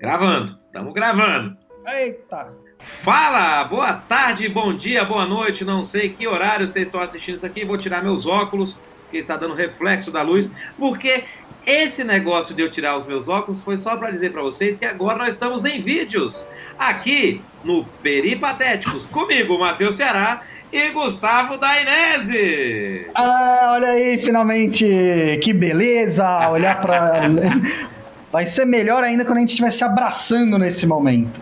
Gravando, 0.00 0.56
estamos 0.66 0.94
gravando. 0.94 1.56
Eita! 1.84 2.52
Fala! 2.78 3.64
Boa 3.64 3.94
tarde, 3.94 4.48
bom 4.48 4.72
dia, 4.72 5.04
boa 5.04 5.26
noite. 5.26 5.64
Não 5.64 5.82
sei 5.82 6.08
que 6.08 6.28
horário 6.28 6.68
vocês 6.68 6.86
estão 6.86 7.00
assistindo 7.00 7.34
isso 7.34 7.46
aqui. 7.46 7.64
Vou 7.64 7.76
tirar 7.76 8.00
meus 8.00 8.24
óculos, 8.24 8.78
que 9.10 9.16
está 9.16 9.36
dando 9.36 9.54
reflexo 9.54 10.12
da 10.12 10.22
luz, 10.22 10.52
porque 10.78 11.24
esse 11.66 12.04
negócio 12.04 12.54
de 12.54 12.62
eu 12.62 12.70
tirar 12.70 12.96
os 12.96 13.06
meus 13.06 13.28
óculos 13.28 13.64
foi 13.64 13.76
só 13.76 13.96
para 13.96 14.12
dizer 14.12 14.30
para 14.30 14.40
vocês 14.40 14.78
que 14.78 14.84
agora 14.84 15.18
nós 15.18 15.34
estamos 15.34 15.64
em 15.64 15.82
vídeos 15.82 16.46
aqui 16.78 17.42
no 17.64 17.84
Peripatéticos 18.00 19.04
comigo, 19.06 19.58
Matheus 19.58 19.96
Ceará 19.96 20.42
e 20.72 20.90
Gustavo 20.90 21.58
Dainese. 21.58 23.10
Ah, 23.16 23.70
olha 23.72 23.88
aí, 23.88 24.16
finalmente! 24.18 25.40
Que 25.42 25.52
beleza! 25.52 26.48
Olhar 26.50 26.80
para 26.80 27.22
Vai 28.30 28.46
ser 28.46 28.64
melhor 28.66 29.02
ainda 29.02 29.24
quando 29.24 29.38
a 29.38 29.40
gente 29.40 29.50
estiver 29.50 29.70
se 29.70 29.82
abraçando 29.82 30.58
nesse 30.58 30.86
momento. 30.86 31.40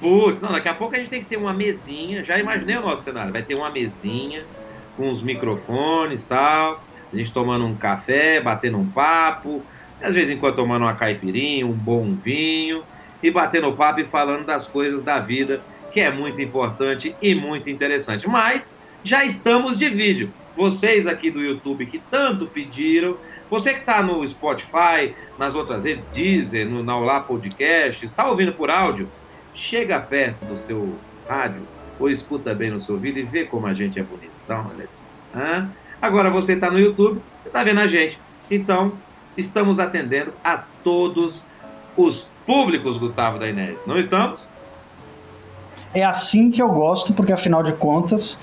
Putz, 0.00 0.40
não, 0.40 0.52
daqui 0.52 0.68
a 0.68 0.74
pouco 0.74 0.94
a 0.94 0.98
gente 0.98 1.08
tem 1.08 1.22
que 1.22 1.28
ter 1.28 1.36
uma 1.36 1.52
mesinha. 1.52 2.22
Já 2.24 2.38
imaginei 2.38 2.76
o 2.76 2.82
nosso 2.82 3.04
cenário. 3.04 3.32
Vai 3.32 3.42
ter 3.42 3.54
uma 3.54 3.70
mesinha 3.70 4.42
com 4.96 5.08
os 5.10 5.22
microfones 5.22 6.22
e 6.22 6.26
tal. 6.26 6.82
A 7.12 7.16
gente 7.16 7.32
tomando 7.32 7.64
um 7.64 7.76
café, 7.76 8.40
batendo 8.40 8.76
um 8.76 8.86
papo. 8.86 9.62
Às 10.02 10.14
vezes, 10.14 10.30
enquanto 10.30 10.56
tomando 10.56 10.82
uma 10.82 10.94
caipirinha, 10.94 11.64
um 11.64 11.72
bom 11.72 12.12
vinho. 12.12 12.82
E 13.22 13.30
batendo 13.30 13.72
papo 13.72 14.00
e 14.00 14.04
falando 14.04 14.44
das 14.44 14.66
coisas 14.66 15.02
da 15.02 15.20
vida, 15.20 15.62
que 15.92 16.00
é 16.00 16.10
muito 16.10 16.40
importante 16.40 17.14
e 17.22 17.34
muito 17.34 17.70
interessante. 17.70 18.28
Mas 18.28 18.74
já 19.04 19.24
estamos 19.24 19.78
de 19.78 19.88
vídeo. 19.88 20.30
Vocês 20.56 21.06
aqui 21.06 21.30
do 21.30 21.40
YouTube 21.40 21.86
que 21.86 21.98
tanto 22.10 22.46
pediram 22.46 23.16
você 23.54 23.72
que 23.72 23.80
está 23.80 24.02
no 24.02 24.28
Spotify, 24.28 25.14
nas 25.38 25.54
outras 25.54 25.84
redes, 25.84 26.04
Deezer, 26.12 26.68
no 26.68 26.82
na 26.82 26.96
Olá 26.96 27.20
Podcast, 27.20 28.04
está 28.04 28.28
ouvindo 28.28 28.52
por 28.52 28.68
áudio, 28.68 29.08
chega 29.54 30.00
perto 30.00 30.44
do 30.44 30.58
seu 30.58 30.96
rádio 31.28 31.62
ou 32.00 32.10
escuta 32.10 32.52
bem 32.52 32.70
no 32.70 32.82
seu 32.82 32.96
ouvido 32.96 33.20
e 33.20 33.22
vê 33.22 33.44
como 33.44 33.68
a 33.68 33.72
gente 33.72 33.96
é 33.96 34.02
bonito. 34.02 34.32
Dá 34.48 34.56
uma 34.56 34.70
olhadinha. 34.70 35.70
Agora 36.02 36.30
você 36.30 36.54
está 36.54 36.68
no 36.68 36.80
YouTube, 36.80 37.20
você 37.40 37.48
está 37.48 37.62
vendo 37.62 37.78
a 37.78 37.86
gente. 37.86 38.18
Então, 38.50 38.92
estamos 39.36 39.78
atendendo 39.78 40.32
a 40.42 40.56
todos 40.82 41.44
os 41.96 42.28
públicos, 42.44 42.96
Gustavo 42.96 43.38
da 43.38 43.48
Inés. 43.48 43.76
Não 43.86 44.00
estamos? 44.00 44.48
É 45.94 46.02
assim 46.02 46.50
que 46.50 46.60
eu 46.60 46.70
gosto, 46.70 47.14
porque 47.14 47.32
afinal 47.32 47.62
de 47.62 47.72
contas, 47.74 48.36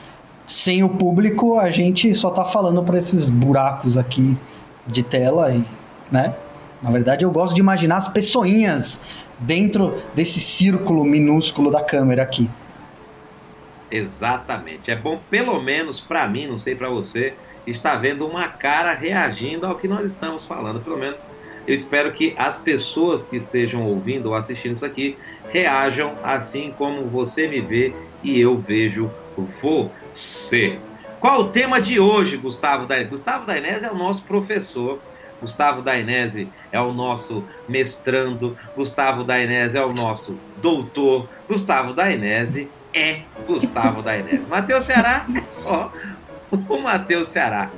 sem 0.46 0.86
o 0.86 0.90
público, 0.90 1.60
a 1.60 1.70
gente 1.70 2.14
só 2.14 2.30
está 2.30 2.46
falando 2.46 2.82
para 2.82 2.98
esses 2.98 3.30
buracos 3.30 3.98
aqui 3.98 4.38
de 4.86 5.04
tela, 5.04 5.52
e, 5.52 5.64
né? 6.12 6.36
Na 6.82 6.90
verdade, 6.90 7.24
eu 7.24 7.32
gosto 7.32 7.54
de 7.54 7.62
imaginar 7.62 7.98
as 7.98 8.08
pessoinhas 8.08 9.06
dentro 9.40 10.02
desse 10.16 10.40
círculo 10.40 11.04
minúsculo 11.04 11.72
da 11.72 11.84
câmera 11.84 12.24
aqui. 12.24 12.50
Exatamente. 13.90 14.90
É 14.90 14.96
bom, 14.96 15.20
pelo 15.30 15.62
menos 15.62 16.00
para 16.00 16.28
mim, 16.28 16.48
não 16.48 16.58
sei 16.58 16.76
para 16.76 16.90
você, 16.90 17.34
estar 17.68 17.98
vendo 17.98 18.26
uma 18.26 18.48
cara 18.48 18.94
reagindo 18.94 19.66
ao 19.66 19.76
que 19.76 19.88
nós 19.88 20.06
estamos 20.06 20.46
falando. 20.46 20.80
Pelo 20.80 20.98
menos 20.98 21.28
eu 21.68 21.76
espero 21.76 22.12
que 22.12 22.34
as 22.38 22.58
pessoas 22.58 23.24
que 23.24 23.36
estejam 23.36 23.86
ouvindo 23.86 24.28
ou 24.28 24.36
assistindo 24.36 24.74
isso 24.74 24.86
aqui 24.86 25.18
reajam 25.52 26.14
assim 26.24 26.74
como 26.76 27.06
você 27.06 27.48
me 27.48 27.60
vê 27.60 27.94
e 28.24 28.40
eu 28.40 28.58
vejo 28.58 29.12
você. 29.62 30.78
Qual 31.22 31.42
o 31.42 31.50
tema 31.50 31.80
de 31.80 32.00
hoje, 32.00 32.36
Gustavo 32.36 32.88
Dainese? 32.88 33.12
Gustavo 33.12 33.46
Dainese 33.46 33.86
é 33.86 33.92
o 33.92 33.96
nosso 33.96 34.24
professor. 34.24 34.98
Gustavo 35.40 35.84
Dainese 35.84 36.50
é 36.72 36.82
o 36.82 36.92
nosso 36.92 37.44
mestrando. 37.70 38.58
Gustavo 38.76 39.24
Dainese 39.24 39.78
é 39.78 39.86
o 39.86 39.94
nosso 39.94 40.36
doutor. 40.60 41.30
Gustavo 41.48 41.94
Dainese 41.94 42.68
é 42.92 43.20
Gustavo 43.46 44.02
Dainese. 44.02 44.48
Matheus 44.50 44.88
Ceará 44.88 45.24
é 45.36 45.48
só 45.48 45.94
o 46.52 46.78
Matheus 46.80 47.30
Ceará. 47.30 47.70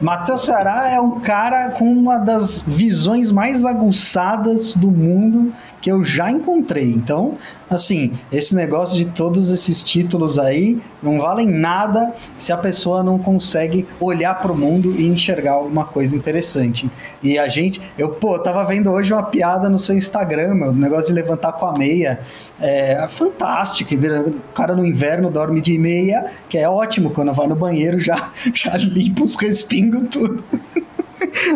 Matheus 0.00 0.44
Ceará 0.44 0.90
é 0.90 1.00
um 1.00 1.20
cara 1.20 1.70
com 1.70 1.84
uma 1.84 2.18
das 2.18 2.62
visões 2.62 3.30
mais 3.30 3.64
aguçadas 3.64 4.74
do 4.74 4.90
mundo 4.90 5.54
que 5.80 5.90
eu 5.90 6.04
já 6.04 6.30
encontrei. 6.30 6.90
Então, 6.90 7.36
assim, 7.68 8.18
esse 8.30 8.54
negócio 8.54 8.96
de 8.96 9.06
todos 9.06 9.50
esses 9.50 9.82
títulos 9.82 10.38
aí 10.38 10.78
não 11.02 11.18
valem 11.18 11.46
nada 11.46 12.12
se 12.38 12.52
a 12.52 12.56
pessoa 12.56 13.02
não 13.02 13.18
consegue 13.18 13.86
olhar 13.98 14.34
para 14.40 14.52
o 14.52 14.56
mundo 14.56 14.94
e 14.98 15.06
enxergar 15.06 15.52
alguma 15.52 15.84
coisa 15.84 16.16
interessante. 16.16 16.90
E 17.22 17.38
a 17.38 17.48
gente, 17.48 17.80
eu, 17.96 18.10
pô, 18.10 18.38
tava 18.38 18.64
vendo 18.64 18.90
hoje 18.90 19.12
uma 19.12 19.22
piada 19.22 19.68
no 19.68 19.78
seu 19.78 19.96
Instagram, 19.96 20.52
o 20.54 20.72
negócio 20.72 21.06
de 21.06 21.12
levantar 21.12 21.52
com 21.52 21.66
a 21.66 21.76
meia. 21.76 22.20
É 22.62 23.08
fantástico. 23.08 23.94
O 23.94 24.52
cara 24.52 24.76
no 24.76 24.84
inverno 24.84 25.30
dorme 25.30 25.62
de 25.62 25.78
meia, 25.78 26.30
que 26.46 26.58
é 26.58 26.68
ótimo. 26.68 27.10
Quando 27.10 27.32
vai 27.32 27.46
no 27.46 27.56
banheiro 27.56 27.98
já, 27.98 28.30
já 28.52 28.76
limpa 28.76 29.24
os 29.24 29.34
respingos 29.36 30.08
tudo. 30.10 30.44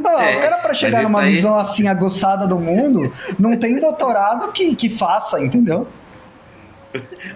Não, 0.03 0.21
é, 0.21 0.35
era 0.45 0.59
para 0.59 0.75
chegar 0.75 1.03
numa 1.03 1.23
aí... 1.23 1.33
visão 1.33 1.59
assim 1.59 1.89
aguçada 1.89 2.47
do 2.47 2.59
mundo, 2.59 3.13
não 3.39 3.57
tem 3.57 3.79
doutorado 3.79 4.53
que, 4.53 4.75
que 4.75 4.89
faça, 4.89 5.43
entendeu? 5.43 5.87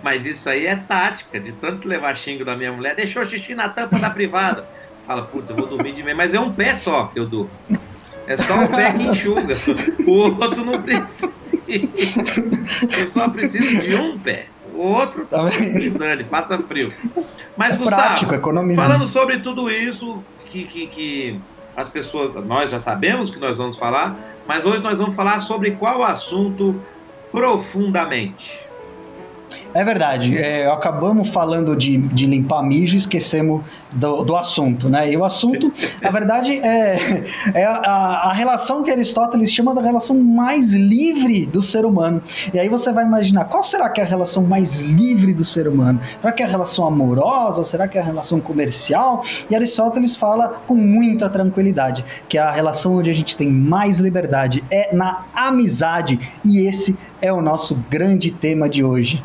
Mas 0.02 0.24
isso 0.26 0.48
aí 0.48 0.66
é 0.66 0.76
tática, 0.76 1.40
de 1.40 1.52
tanto 1.52 1.88
levar 1.88 2.16
xingo 2.16 2.44
da 2.44 2.56
minha 2.56 2.72
mulher, 2.72 2.94
deixou 2.94 3.24
xixi 3.26 3.54
na 3.54 3.68
tampa 3.68 3.98
da 3.98 4.10
privada. 4.10 4.64
Fala, 5.06 5.22
putz, 5.22 5.50
eu 5.50 5.56
vou 5.56 5.66
dormir 5.66 5.92
de 5.92 6.02
meia, 6.02 6.14
mas 6.14 6.34
é 6.34 6.40
um 6.40 6.52
pé 6.52 6.76
só 6.76 7.06
que 7.06 7.18
eu 7.18 7.26
durmo. 7.26 7.50
É 8.26 8.36
só 8.36 8.54
um 8.60 8.66
pé 8.66 8.92
que 8.92 9.02
enxuga. 9.04 9.56
O 10.06 10.12
outro 10.40 10.64
não 10.64 10.82
precisa. 10.82 11.32
Eu 11.66 13.06
só 13.06 13.28
preciso 13.28 13.80
de 13.80 13.94
um 13.94 14.18
pé. 14.18 14.46
O 14.74 14.82
outro 14.82 15.24
tá 15.24 15.50
se 15.50 15.90
dane, 15.90 16.24
passa 16.24 16.58
frio. 16.58 16.92
Mas, 17.56 17.74
é 17.74 17.76
Gustavo, 17.78 18.02
prático, 18.02 18.76
falando 18.76 19.06
sobre 19.06 19.40
tudo 19.40 19.70
isso 19.70 20.22
que, 20.50 20.64
que, 20.64 20.86
que 20.86 21.40
as 21.78 21.88
pessoas, 21.88 22.34
nós 22.44 22.72
já 22.72 22.80
sabemos 22.80 23.30
que 23.30 23.38
nós 23.38 23.56
vamos 23.56 23.76
falar, 23.76 24.16
mas 24.48 24.66
hoje 24.66 24.82
nós 24.82 24.98
vamos 24.98 25.14
falar 25.14 25.38
sobre 25.38 25.70
qual 25.70 26.02
assunto 26.02 26.74
profundamente. 27.30 28.58
É 29.78 29.84
verdade. 29.84 30.36
É, 30.36 30.66
acabamos 30.66 31.28
falando 31.28 31.76
de, 31.76 31.98
de 31.98 32.26
limpar 32.26 32.64
mijo 32.64 32.96
e 32.96 32.98
esquecemos 32.98 33.62
do, 33.92 34.24
do 34.24 34.34
assunto, 34.34 34.88
né? 34.88 35.08
E 35.08 35.16
o 35.16 35.24
assunto, 35.24 35.72
na 36.02 36.10
verdade, 36.10 36.58
é, 36.58 37.24
é 37.54 37.64
a, 37.64 38.24
a, 38.24 38.32
relação 38.32 38.82
que 38.82 38.90
Aristóteles 38.90 39.52
chama 39.52 39.72
da 39.72 39.80
relação 39.80 40.18
mais 40.18 40.72
livre 40.72 41.46
do 41.46 41.62
ser 41.62 41.86
humano. 41.86 42.20
E 42.52 42.58
aí 42.58 42.68
você 42.68 42.90
vai 42.90 43.04
imaginar, 43.04 43.44
qual 43.44 43.62
será 43.62 43.88
que 43.88 44.00
é 44.00 44.04
a 44.04 44.06
relação 44.06 44.42
mais 44.42 44.80
livre 44.80 45.32
do 45.32 45.44
ser 45.44 45.68
humano? 45.68 46.00
Será 46.20 46.32
que 46.32 46.42
é 46.42 46.46
a 46.46 46.48
relação 46.48 46.84
amorosa? 46.84 47.62
Será 47.62 47.86
que 47.86 47.96
é 47.96 48.00
a 48.00 48.04
relação 48.04 48.40
comercial? 48.40 49.22
E 49.48 49.54
Aristóteles 49.54 50.16
fala 50.16 50.60
com 50.66 50.74
muita 50.74 51.28
tranquilidade 51.28 52.04
que 52.28 52.36
a 52.36 52.50
relação 52.50 52.96
onde 52.96 53.10
a 53.10 53.14
gente 53.14 53.36
tem 53.36 53.48
mais 53.48 54.00
liberdade 54.00 54.64
é 54.72 54.92
na 54.92 55.24
amizade. 55.32 56.18
E 56.44 56.66
esse 56.66 56.98
é 57.22 57.32
o 57.32 57.40
nosso 57.40 57.76
grande 57.88 58.32
tema 58.32 58.68
de 58.68 58.82
hoje 58.82 59.22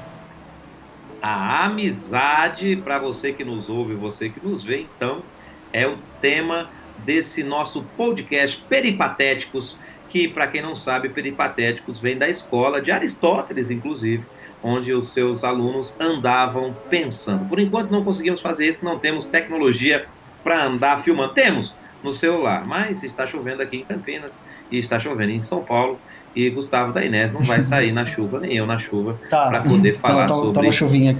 a 1.23 1.63
amizade, 1.63 2.75
para 2.83 2.99
você 2.99 3.31
que 3.31 3.45
nos 3.45 3.69
ouve, 3.69 3.93
você 3.93 4.27
que 4.27 4.45
nos 4.45 4.61
vê, 4.61 4.81
então, 4.81 5.23
é 5.71 5.87
o 5.87 5.95
tema 6.19 6.69
desse 6.97 7.45
nosso 7.45 7.81
podcast 7.95 8.61
Peripatéticos, 8.67 9.77
que, 10.09 10.27
para 10.27 10.47
quem 10.47 10.61
não 10.61 10.75
sabe, 10.75 11.07
Peripatéticos 11.07 11.97
vem 11.97 12.17
da 12.17 12.27
escola 12.27 12.81
de 12.81 12.91
Aristóteles, 12.91 13.71
inclusive, 13.71 14.25
onde 14.61 14.91
os 14.91 15.13
seus 15.13 15.45
alunos 15.45 15.95
andavam 15.97 16.75
pensando. 16.89 17.47
Por 17.47 17.57
enquanto 17.57 17.89
não 17.89 18.03
conseguimos 18.03 18.41
fazer 18.41 18.67
isso, 18.67 18.83
não 18.83 18.99
temos 18.99 19.25
tecnologia 19.25 20.05
para 20.43 20.65
andar 20.65 21.01
filmando. 21.03 21.33
Temos 21.33 21.73
no 22.03 22.11
celular, 22.11 22.67
mas 22.67 23.01
está 23.01 23.25
chovendo 23.25 23.61
aqui 23.61 23.77
em 23.77 23.85
Campinas 23.85 24.37
e 24.69 24.77
está 24.77 24.99
chovendo 24.99 25.31
em 25.31 25.41
São 25.41 25.63
Paulo 25.63 25.97
e 26.35 26.49
Gustavo 26.49 26.91
da 26.91 27.05
Inés 27.05 27.31
não 27.33 27.41
vai 27.41 27.61
sair 27.61 27.91
na 27.91 28.05
chuva, 28.05 28.39
nem 28.39 28.57
eu 28.57 28.65
na 28.65 28.79
chuva, 28.79 29.19
tá. 29.29 29.47
para 29.49 29.61
poder 29.61 29.97
falar 29.97 30.25
tá, 30.25 30.33
sobre 30.33 30.69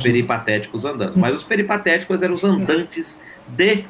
peripatéticos 0.01 0.85
andando. 0.85 1.17
Mas 1.17 1.35
os 1.35 1.43
peripatéticos 1.43 2.21
eram 2.21 2.33
os 2.33 2.43
andantes 2.43 3.21
de 3.47 3.85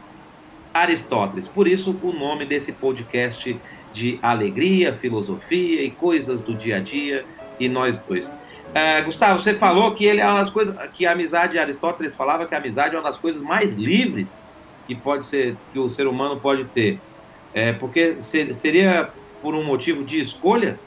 Aristóteles. 0.73 1.47
Por 1.47 1.67
isso 1.67 1.95
o 2.03 2.11
nome 2.11 2.45
desse 2.45 2.71
podcast 2.71 3.55
de 3.93 4.19
alegria, 4.21 4.93
filosofia 4.93 5.83
e 5.83 5.91
coisas 5.91 6.41
do 6.41 6.53
dia 6.53 6.77
a 6.77 6.79
dia 6.79 7.23
e 7.59 7.69
nós 7.69 7.97
dois. 7.97 8.27
Uh, 8.27 9.05
Gustavo, 9.05 9.39
você 9.39 9.53
falou 9.53 9.93
que 9.93 10.03
ele 10.03 10.19
é 10.19 10.25
uma 10.25 10.39
das 10.39 10.49
coisas 10.49 10.75
que 10.93 11.05
a 11.05 11.11
amizade, 11.11 11.59
Aristóteles 11.59 12.15
falava 12.15 12.47
que 12.47 12.55
a 12.55 12.57
amizade 12.57 12.95
é 12.95 12.97
uma 12.97 13.07
das 13.07 13.17
coisas 13.17 13.41
mais 13.41 13.75
livres 13.75 14.39
que 14.87 14.95
pode 14.95 15.25
ser 15.25 15.55
que 15.71 15.79
o 15.79 15.89
ser 15.89 16.07
humano 16.07 16.39
pode 16.39 16.65
ter. 16.65 16.99
É, 17.53 17.71
porque 17.71 18.15
ser, 18.19 18.53
seria 18.55 19.09
por 19.43 19.53
um 19.53 19.63
motivo 19.63 20.03
de 20.03 20.19
escolha 20.19 20.79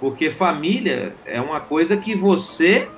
porque 0.00 0.30
família 0.30 1.14
é 1.26 1.40
uma 1.40 1.60
coisa 1.60 1.96
que 1.96 2.14
você 2.14 2.88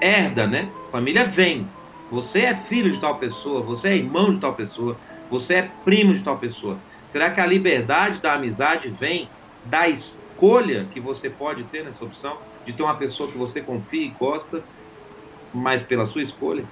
herda, 0.00 0.46
né? 0.46 0.70
Família 0.90 1.24
vem. 1.24 1.66
Você 2.10 2.40
é 2.40 2.54
filho 2.54 2.92
de 2.92 3.00
tal 3.00 3.16
pessoa, 3.16 3.60
você 3.60 3.88
é 3.88 3.96
irmão 3.96 4.32
de 4.32 4.40
tal 4.40 4.54
pessoa, 4.54 4.96
você 5.28 5.54
é 5.54 5.70
primo 5.84 6.14
de 6.14 6.22
tal 6.22 6.38
pessoa. 6.38 6.78
Será 7.06 7.30
que 7.30 7.40
a 7.40 7.46
liberdade 7.46 8.20
da 8.20 8.34
amizade 8.34 8.88
vem 8.88 9.28
da 9.64 9.88
escolha 9.88 10.86
que 10.92 11.00
você 11.00 11.28
pode 11.28 11.64
ter 11.64 11.84
nessa 11.84 12.04
opção 12.04 12.38
de 12.64 12.72
ter 12.72 12.82
uma 12.82 12.94
pessoa 12.94 13.30
que 13.30 13.36
você 13.36 13.60
confia 13.60 14.04
e 14.04 14.08
gosta, 14.08 14.62
mas 15.52 15.82
pela 15.82 16.06
sua 16.06 16.22
escolha. 16.22 16.64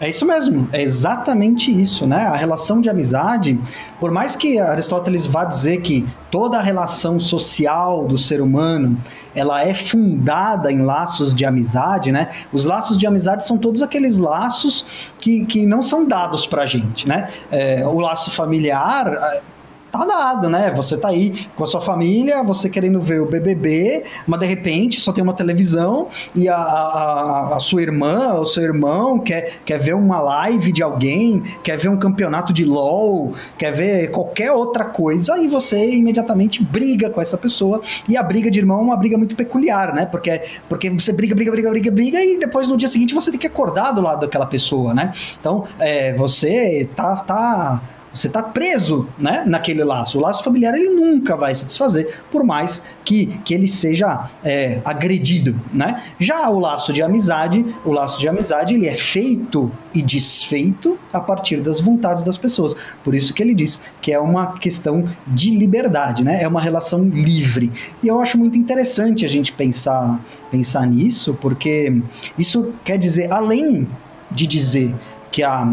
É 0.00 0.08
isso 0.08 0.24
mesmo, 0.24 0.66
é 0.72 0.80
exatamente 0.80 1.70
isso, 1.70 2.06
né? 2.06 2.22
A 2.22 2.34
relação 2.34 2.80
de 2.80 2.88
amizade, 2.88 3.60
por 4.00 4.10
mais 4.10 4.34
que 4.34 4.58
Aristóteles 4.58 5.26
vá 5.26 5.44
dizer 5.44 5.82
que 5.82 6.08
toda 6.30 6.56
a 6.56 6.62
relação 6.62 7.20
social 7.20 8.06
do 8.06 8.16
ser 8.16 8.40
humano 8.40 8.96
ela 9.34 9.62
é 9.62 9.74
fundada 9.74 10.72
em 10.72 10.80
laços 10.80 11.34
de 11.34 11.44
amizade, 11.44 12.10
né? 12.10 12.30
Os 12.50 12.64
laços 12.64 12.96
de 12.96 13.06
amizade 13.06 13.46
são 13.46 13.58
todos 13.58 13.82
aqueles 13.82 14.16
laços 14.16 15.12
que, 15.18 15.44
que 15.44 15.66
não 15.66 15.82
são 15.82 16.06
dados 16.08 16.46
pra 16.46 16.64
gente, 16.64 17.06
né? 17.06 17.28
É, 17.52 17.86
o 17.86 18.00
laço 18.00 18.30
familiar 18.30 19.42
tá 19.90 20.04
dado, 20.04 20.48
né? 20.48 20.70
Você 20.76 20.96
tá 20.96 21.08
aí 21.08 21.46
com 21.56 21.64
a 21.64 21.66
sua 21.66 21.80
família, 21.80 22.42
você 22.42 22.68
querendo 22.68 23.00
ver 23.00 23.20
o 23.20 23.26
BBB, 23.26 24.04
mas 24.26 24.40
de 24.40 24.46
repente 24.46 25.00
só 25.00 25.12
tem 25.12 25.22
uma 25.22 25.32
televisão 25.32 26.08
e 26.34 26.48
a, 26.48 26.56
a, 26.56 27.56
a 27.56 27.60
sua 27.60 27.82
irmã 27.82 28.34
ou 28.34 28.46
seu 28.46 28.62
irmão 28.62 29.18
quer, 29.18 29.54
quer 29.64 29.78
ver 29.78 29.94
uma 29.94 30.20
live 30.20 30.72
de 30.72 30.82
alguém, 30.82 31.42
quer 31.62 31.76
ver 31.76 31.88
um 31.88 31.96
campeonato 31.96 32.52
de 32.52 32.64
LOL, 32.64 33.34
quer 33.58 33.72
ver 33.72 34.10
qualquer 34.10 34.52
outra 34.52 34.84
coisa, 34.84 35.38
e 35.38 35.48
você 35.48 35.90
imediatamente 35.90 36.62
briga 36.62 37.10
com 37.10 37.20
essa 37.20 37.36
pessoa. 37.36 37.80
E 38.08 38.16
a 38.16 38.22
briga 38.22 38.50
de 38.50 38.58
irmão 38.58 38.80
é 38.80 38.82
uma 38.82 38.96
briga 38.96 39.18
muito 39.18 39.34
peculiar, 39.34 39.94
né? 39.94 40.06
Porque, 40.06 40.42
porque 40.68 40.90
você 40.90 41.12
briga, 41.12 41.34
briga, 41.34 41.50
briga, 41.50 41.70
briga, 41.70 41.90
briga, 41.90 42.24
e 42.24 42.38
depois 42.38 42.68
no 42.68 42.76
dia 42.76 42.88
seguinte 42.88 43.14
você 43.14 43.30
tem 43.30 43.40
que 43.40 43.46
acordar 43.46 43.92
do 43.92 44.00
lado 44.00 44.20
daquela 44.20 44.46
pessoa, 44.46 44.94
né? 44.94 45.12
Então, 45.40 45.64
é, 45.78 46.14
você 46.14 46.88
tá. 46.94 47.16
tá 47.16 47.80
você 48.12 48.26
está 48.26 48.42
preso 48.42 49.08
né, 49.18 49.44
naquele 49.46 49.84
laço. 49.84 50.18
O 50.18 50.20
laço 50.20 50.42
familiar 50.42 50.74
ele 50.74 50.90
nunca 50.90 51.36
vai 51.36 51.54
se 51.54 51.64
desfazer, 51.64 52.20
por 52.30 52.44
mais 52.44 52.82
que, 53.04 53.26
que 53.44 53.54
ele 53.54 53.68
seja 53.68 54.28
é, 54.44 54.80
agredido. 54.84 55.54
Né? 55.72 56.02
Já 56.18 56.48
o 56.50 56.58
laço 56.58 56.92
de 56.92 57.02
amizade, 57.02 57.64
o 57.84 57.92
laço 57.92 58.20
de 58.20 58.28
amizade 58.28 58.74
ele 58.74 58.86
é 58.86 58.94
feito 58.94 59.70
e 59.94 60.02
desfeito 60.02 60.98
a 61.12 61.20
partir 61.20 61.60
das 61.60 61.80
vontades 61.80 62.24
das 62.24 62.36
pessoas. 62.36 62.74
Por 63.04 63.14
isso 63.14 63.32
que 63.32 63.42
ele 63.42 63.54
diz 63.54 63.80
que 64.02 64.12
é 64.12 64.18
uma 64.18 64.58
questão 64.58 65.08
de 65.26 65.50
liberdade, 65.56 66.24
né? 66.24 66.42
é 66.42 66.48
uma 66.48 66.60
relação 66.60 67.04
livre. 67.04 67.72
E 68.02 68.08
eu 68.08 68.20
acho 68.20 68.36
muito 68.38 68.58
interessante 68.58 69.24
a 69.24 69.28
gente 69.28 69.52
pensar, 69.52 70.20
pensar 70.50 70.86
nisso, 70.86 71.36
porque 71.40 71.96
isso 72.36 72.72
quer 72.84 72.98
dizer, 72.98 73.32
além 73.32 73.86
de 74.30 74.46
dizer 74.46 74.94
que 75.30 75.42
a 75.42 75.66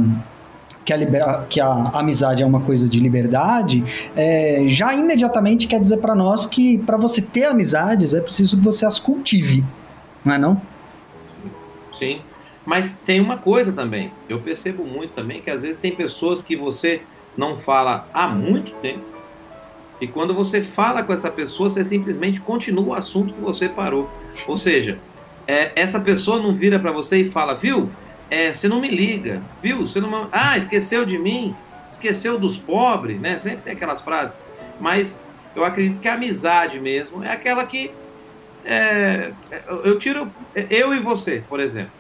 que 0.88 0.94
a, 0.94 0.96
liber... 0.96 1.22
que 1.50 1.60
a 1.60 1.90
amizade 1.96 2.42
é 2.42 2.46
uma 2.46 2.62
coisa 2.62 2.88
de 2.88 2.98
liberdade, 2.98 3.84
é, 4.16 4.64
já 4.68 4.96
imediatamente 4.96 5.68
quer 5.68 5.82
dizer 5.82 5.98
para 5.98 6.16
nós 6.16 6.46
que 6.46 6.78
para 6.78 6.96
você 6.96 7.22
ter 7.22 7.44
amizades 7.44 8.14
é 8.14 8.22
preciso 8.22 8.56
que 8.56 8.64
você 8.64 8.86
as 8.86 8.98
cultive, 8.98 9.66
não 10.24 10.34
é 10.34 10.38
não? 10.38 10.62
Sim, 11.94 12.22
mas 12.66 12.98
tem 13.06 13.20
uma 13.20 13.36
coisa 13.36 13.74
também, 13.74 14.12
eu 14.30 14.40
percebo 14.40 14.86
muito 14.86 15.12
também 15.12 15.42
que 15.42 15.50
às 15.50 15.62
vezes 15.62 15.76
tem 15.76 15.94
pessoas 15.94 16.42
que 16.42 16.56
você 16.56 17.02
não 17.36 17.58
fala 17.58 18.08
há 18.14 18.26
muito 18.26 18.72
tempo, 18.82 19.04
e 20.00 20.08
quando 20.08 20.34
você 20.34 20.64
fala 20.64 21.04
com 21.04 21.12
essa 21.12 21.30
pessoa, 21.30 21.70
você 21.70 21.84
simplesmente 21.84 22.40
continua 22.40 22.86
o 22.86 22.94
assunto 22.94 23.34
que 23.34 23.42
você 23.42 23.68
parou. 23.68 24.08
Ou 24.48 24.56
seja, 24.56 25.00
é, 25.48 25.72
essa 25.76 26.00
pessoa 26.00 26.40
não 26.40 26.54
vira 26.54 26.78
para 26.78 26.92
você 26.92 27.18
e 27.18 27.30
fala, 27.30 27.56
viu? 27.56 27.90
É, 28.30 28.54
você 28.54 28.68
não 28.68 28.82
me 28.82 28.90
liga, 28.90 29.42
viu? 29.62 29.88
Você 29.88 30.00
não, 30.00 30.28
ah, 30.32 30.58
esqueceu 30.58 31.06
de 31.06 31.18
mim, 31.18 31.56
esqueceu 31.90 32.38
dos 32.38 32.58
pobres, 32.58 33.20
né? 33.20 33.40
Sempre 33.40 33.62
tem 33.64 33.74
aquelas 33.74 34.02
frases. 34.02 34.34
Mas 34.80 35.22
eu 35.56 35.64
acredito 35.64 36.00
que 36.00 36.08
a 36.08 36.14
amizade 36.14 36.80
mesmo 36.80 37.24
é 37.24 37.32
aquela 37.32 37.66
que 37.66 37.92
é, 38.66 39.32
eu 39.84 39.98
tiro 39.98 40.30
eu 40.70 40.94
e 40.94 41.00
você, 41.00 41.42
por 41.48 41.60
exemplo. 41.60 41.92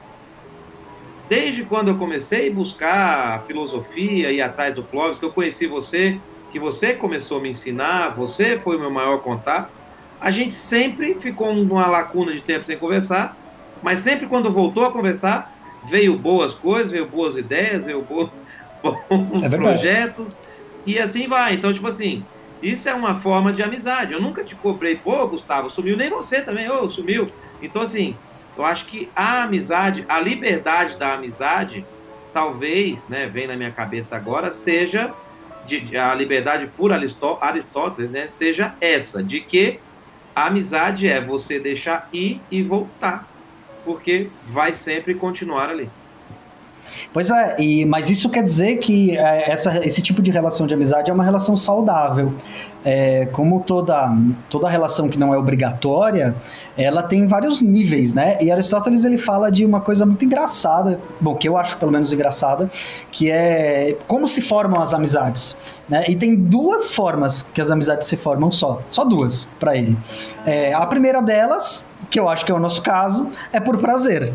Desde 1.29 1.63
quando 1.63 1.89
eu 1.89 1.97
comecei 1.97 2.49
a 2.49 2.53
buscar 2.53 3.35
a 3.35 3.39
filosofia 3.39 4.31
e 4.31 4.41
atrás 4.41 4.75
do 4.75 4.83
Clóvis, 4.83 5.19
que 5.19 5.25
eu 5.25 5.31
conheci 5.31 5.65
você, 5.65 6.17
que 6.51 6.59
você 6.59 6.93
começou 6.93 7.39
a 7.39 7.41
me 7.41 7.49
ensinar, 7.49 8.09
você 8.09 8.57
foi 8.57 8.77
o 8.77 8.79
meu 8.79 8.91
maior 8.91 9.19
contato, 9.19 9.69
a 10.19 10.31
gente 10.31 10.53
sempre 10.53 11.15
ficou 11.15 11.53
numa 11.53 11.87
lacuna 11.87 12.31
de 12.31 12.41
tempo 12.41 12.65
sem 12.65 12.77
conversar, 12.77 13.35
mas 13.83 13.99
sempre 13.99 14.25
quando 14.25 14.51
voltou 14.51 14.85
a 14.85 14.91
conversar, 14.91 15.53
veio 15.85 16.17
boas 16.17 16.53
coisas, 16.53 16.91
veio 16.91 17.05
boas 17.05 17.35
ideias, 17.35 17.85
veio 17.85 18.01
bons, 18.01 18.29
bons 19.09 19.43
é 19.43 19.49
projetos, 19.49 20.37
e 20.85 20.99
assim 20.99 21.27
vai. 21.27 21.55
Então, 21.55 21.73
tipo 21.73 21.87
assim, 21.87 22.23
isso 22.61 22.89
é 22.89 22.93
uma 22.93 23.15
forma 23.15 23.53
de 23.53 23.61
amizade. 23.61 24.13
Eu 24.13 24.21
nunca 24.21 24.43
te 24.43 24.55
cobrei, 24.55 24.95
pô, 24.95 25.27
Gustavo, 25.27 25.69
sumiu, 25.69 25.97
nem 25.97 26.09
você 26.09 26.41
também, 26.41 26.69
ô, 26.69 26.83
oh, 26.83 26.89
sumiu. 26.89 27.29
Então, 27.61 27.81
assim, 27.81 28.15
eu 28.57 28.65
acho 28.65 28.85
que 28.85 29.09
a 29.15 29.43
amizade, 29.43 30.05
a 30.09 30.19
liberdade 30.19 30.97
da 30.97 31.13
amizade, 31.13 31.85
talvez, 32.33 33.07
né, 33.07 33.27
vem 33.27 33.47
na 33.47 33.55
minha 33.55 33.71
cabeça 33.71 34.15
agora, 34.15 34.51
seja 34.51 35.13
de, 35.65 35.81
de, 35.81 35.97
a 35.97 36.13
liberdade 36.15 36.67
por 36.75 36.91
Aristó 36.91 37.37
Aristóteles, 37.41 38.09
né, 38.09 38.27
seja 38.27 38.73
essa, 38.79 39.21
de 39.21 39.41
que 39.41 39.79
a 40.35 40.47
amizade 40.47 41.07
é 41.07 41.19
você 41.19 41.59
deixar 41.59 42.07
ir 42.13 42.39
e 42.49 42.63
voltar 42.63 43.27
porque 43.87 44.27
vai 44.51 44.73
sempre 44.73 45.13
continuar 45.13 45.69
ali. 45.69 45.89
Pois 47.13 47.29
é, 47.29 47.55
e, 47.59 47.85
mas 47.85 48.09
isso 48.09 48.29
quer 48.29 48.43
dizer 48.43 48.77
que 48.77 49.17
é, 49.17 49.51
essa, 49.51 49.85
esse 49.85 50.01
tipo 50.01 50.21
de 50.21 50.29
relação 50.31 50.67
de 50.67 50.73
amizade 50.73 51.09
é 51.09 51.13
uma 51.13 51.23
relação 51.23 51.55
saudável. 51.55 52.33
É, 52.85 53.25
como 53.33 53.59
toda, 53.61 54.15
toda 54.49 54.69
relação 54.69 55.09
que 55.09 55.17
não 55.19 55.33
é 55.33 55.37
obrigatória, 55.37 56.33
ela 56.77 57.03
tem 57.03 57.27
vários 57.27 57.61
níveis, 57.61 58.13
né? 58.13 58.37
E 58.41 58.49
Aristóteles 58.49 59.03
ele 59.03 59.17
fala 59.17 59.51
de 59.51 59.65
uma 59.65 59.81
coisa 59.81 60.05
muito 60.05 60.23
engraçada, 60.23 61.01
bom, 61.19 61.35
que 61.35 61.49
eu 61.49 61.57
acho 61.57 61.75
pelo 61.77 61.91
menos 61.91 62.13
engraçada, 62.13 62.69
que 63.11 63.29
é 63.29 63.97
como 64.07 64.27
se 64.29 64.41
formam 64.41 64.81
as 64.81 64.93
amizades. 64.93 65.57
Né? 65.89 66.05
E 66.07 66.15
tem 66.15 66.35
duas 66.35 66.91
formas 66.91 67.41
que 67.41 67.59
as 67.59 67.71
amizades 67.71 68.07
se 68.07 68.15
formam 68.15 68.51
só, 68.51 68.81
só 68.87 69.03
duas 69.03 69.49
para 69.59 69.75
ele. 69.75 69.97
É, 70.45 70.73
a 70.73 70.85
primeira 70.85 71.21
delas, 71.21 71.85
que 72.09 72.19
eu 72.19 72.29
acho 72.29 72.45
que 72.45 72.51
é 72.51 72.55
o 72.55 72.59
nosso 72.59 72.81
caso, 72.81 73.31
é 73.51 73.59
por 73.59 73.77
prazer. 73.77 74.33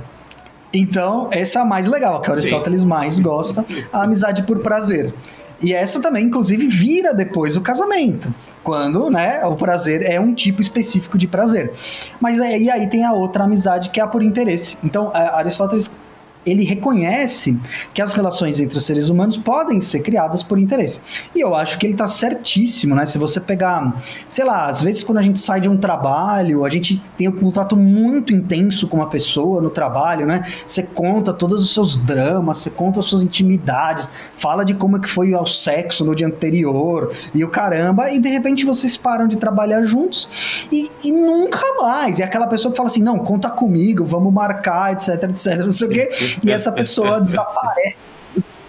Então, 0.73 1.29
essa 1.31 1.59
é 1.59 1.63
a 1.63 1.65
mais 1.65 1.87
legal, 1.87 2.23
que 2.23 2.31
Aristóteles 2.31 2.81
Sim. 2.81 2.87
mais 2.87 3.19
gosta, 3.19 3.65
a 3.93 4.05
amizade 4.05 4.43
por 4.43 4.59
prazer. 4.61 5.13
E 5.61 5.73
essa 5.73 6.01
também, 6.01 6.27
inclusive, 6.27 6.67
vira 6.67 7.15
depois 7.15 7.57
o 7.57 7.61
casamento. 7.61 8.33
Quando, 8.65 9.11
né, 9.11 9.45
o 9.45 9.55
prazer 9.55 10.03
é 10.03 10.21
um 10.21 10.35
tipo 10.35 10.61
específico 10.61 11.19
de 11.19 11.27
prazer. 11.27 11.73
Mas 12.21 12.41
aí, 12.41 12.71
aí 12.71 12.87
tem 12.89 13.05
a 13.05 13.13
outra 13.13 13.45
amizade 13.45 13.91
que 13.91 14.01
é 14.01 14.03
a 14.03 14.07
por 14.07 14.23
interesse. 14.23 14.79
Então, 14.83 15.11
Aristóteles 15.15 15.97
ele 16.45 16.65
reconhece 16.65 17.59
que 17.95 18.03
as 18.03 18.13
relações 18.13 18.59
entre 18.59 18.77
os 18.77 18.85
seres 18.85 19.09
humanos 19.09 19.37
podem 19.37 19.81
ser 19.81 20.01
criadas 20.01 20.43
por 20.43 20.59
interesse. 20.59 21.01
E 21.35 21.41
eu 21.41 21.55
acho 21.55 21.79
que 21.79 21.87
ele 21.87 21.95
está 21.95 22.09
certíssimo, 22.09 22.95
né? 22.95 23.07
Se 23.07 23.19
você 23.19 23.41
pegar, 23.41 23.97
sei 24.29 24.45
lá, 24.45 24.69
às 24.69 24.83
vezes 24.83 25.05
quando 25.05 25.19
a 25.19 25.23
gente 25.23 25.39
sai 25.39 25.61
de 25.61 25.69
um 25.69 25.77
trabalho, 25.77 26.65
a 26.65 26.69
gente 26.69 27.01
tem 27.17 27.29
um 27.29 27.33
contato 27.33 27.77
muito 27.77 28.33
intenso 28.33 28.89
com 28.89 28.97
uma 28.97 29.09
pessoa 29.09 29.61
no 29.61 29.71
trabalho, 29.71 30.27
né? 30.27 30.47
Você 30.67 30.83
conta 30.83 31.33
todos 31.33 31.63
os 31.63 31.73
seus 31.73 31.97
dramas, 31.97 32.59
você 32.59 32.71
conta 32.71 33.01
as 33.01 33.07
suas 33.07 33.23
intimidades, 33.23 34.09
fala 34.37 34.65
de 34.65 34.75
como 34.75 34.97
é 34.97 35.01
que 35.01 35.09
foi 35.09 35.35
o 35.35 35.47
sexo 35.47 36.05
no 36.05 36.15
dia 36.15 36.27
anterior 36.27 37.13
e 37.35 37.45
o 37.45 37.49
caramba, 37.49 38.11
e 38.11 38.19
de 38.19 38.29
repente 38.29 38.65
vocês 38.65 38.97
param 38.97 39.29
de 39.29 39.37
trabalhar 39.37 39.85
juntos 39.85 40.67
e, 40.73 40.91
e 41.05 41.13
nunca 41.13 41.63
mais. 41.81 42.19
E 42.19 42.23
aquela 42.23 42.47
pessoa 42.47 42.73
que 42.73 42.77
fala 42.77 42.89
assim: 42.89 43.03
não, 43.03 43.19
conta 43.19 43.49
comigo, 43.49 44.05
vamos 44.05 44.33
marcar, 44.33 44.93
etc, 44.93 45.23
etc, 45.25 45.59
não 45.59 45.73
sei 45.73 45.89
o 45.89 45.91
quê 45.91 46.32
e 46.43 46.51
essa 46.51 46.73
pessoa 46.73 47.21
desaparece 47.23 47.97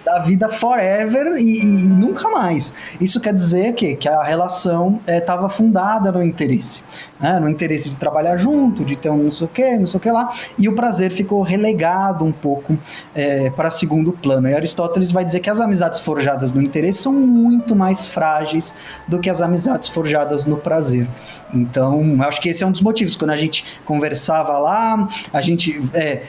da 0.03 0.19
vida 0.19 0.49
forever 0.49 1.37
e, 1.37 1.59
e, 1.59 1.83
nunca 1.85 2.29
mais. 2.29 2.73
Isso 2.99 3.19
quer 3.19 3.33
dizer 3.33 3.73
que, 3.73 3.95
que 3.95 4.07
a 4.07 4.21
relação 4.21 4.99
estava 5.07 5.47
é, 5.47 5.49
fundada 5.49 6.11
no 6.11 6.23
interesse, 6.23 6.83
né? 7.19 7.39
no 7.39 7.49
interesse 7.49 7.89
de 7.89 7.97
trabalhar 7.97 8.37
junto, 8.37 8.83
de 8.83 8.95
ter 8.95 9.09
um 9.09 9.23
não 9.23 9.31
sei 9.31 9.45
o 9.45 9.49
que, 9.49 9.77
não 9.77 9.85
sei 9.85 9.97
o 9.97 10.01
que 10.01 10.11
lá, 10.11 10.33
e 10.57 10.67
o 10.67 10.75
prazer 10.75 11.11
ficou 11.11 11.41
relegado 11.41 12.25
um 12.25 12.31
pouco 12.31 12.77
é, 13.15 13.49
para 13.51 13.69
segundo 13.69 14.11
plano. 14.11 14.49
E 14.49 14.53
Aristóteles 14.53 15.11
vai 15.11 15.23
dizer 15.23 15.39
que 15.39 15.49
as 15.49 15.59
amizades 15.59 15.99
forjadas 15.99 16.51
no 16.51 16.61
interesse 16.61 17.01
são 17.01 17.13
muito 17.13 17.75
mais 17.75 18.07
frágeis 18.07 18.73
do 19.07 19.19
que 19.19 19.29
as 19.29 19.41
amizades 19.41 19.89
forjadas 19.89 20.45
no 20.45 20.57
prazer. 20.57 21.07
Então, 21.53 22.17
acho 22.23 22.41
que 22.41 22.49
esse 22.49 22.63
é 22.63 22.67
um 22.67 22.71
dos 22.71 22.81
motivos. 22.81 23.15
Quando 23.15 23.31
a 23.31 23.37
gente 23.37 23.65
conversava 23.85 24.57
lá, 24.57 25.07
a 25.31 25.41
gente 25.41 25.81
é, 25.93 26.23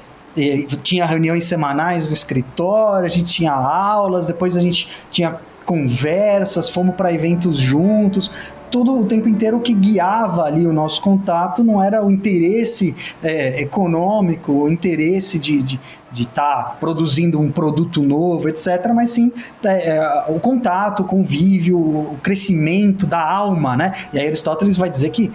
tinha 0.82 1.06
reuniões 1.06 1.44
semanais 1.44 2.08
no 2.08 2.14
escritório, 2.14 3.06
a 3.06 3.10
gente 3.10 3.32
tinha 3.32 3.52
aulas, 3.52 4.26
depois 4.26 4.56
a 4.56 4.60
gente 4.60 4.88
tinha 5.10 5.36
conversas, 5.64 6.68
fomos 6.68 6.94
para 6.94 7.12
eventos 7.12 7.56
juntos, 7.56 8.30
tudo 8.74 8.98
o 8.98 9.04
tempo 9.04 9.28
inteiro 9.28 9.60
que 9.60 9.72
guiava 9.72 10.42
ali 10.42 10.66
o 10.66 10.72
nosso 10.72 11.00
contato 11.00 11.62
não 11.62 11.80
era 11.80 12.04
o 12.04 12.10
interesse 12.10 12.92
é, 13.22 13.62
econômico, 13.62 14.50
o 14.50 14.68
interesse 14.68 15.38
de 15.38 15.58
estar 15.58 15.68
de, 15.68 15.78
de 16.10 16.26
tá 16.26 16.76
produzindo 16.80 17.40
um 17.40 17.52
produto 17.52 18.02
novo, 18.02 18.48
etc., 18.48 18.90
mas 18.92 19.10
sim 19.10 19.30
é, 19.64 19.96
é, 19.96 20.24
o 20.28 20.40
contato, 20.40 21.04
o 21.04 21.04
convívio, 21.04 21.78
o 21.78 22.18
crescimento 22.20 23.06
da 23.06 23.24
alma, 23.24 23.76
né? 23.76 23.94
E 24.12 24.18
aí 24.18 24.26
Aristóteles 24.26 24.76
vai 24.76 24.90
dizer 24.90 25.10
que 25.10 25.30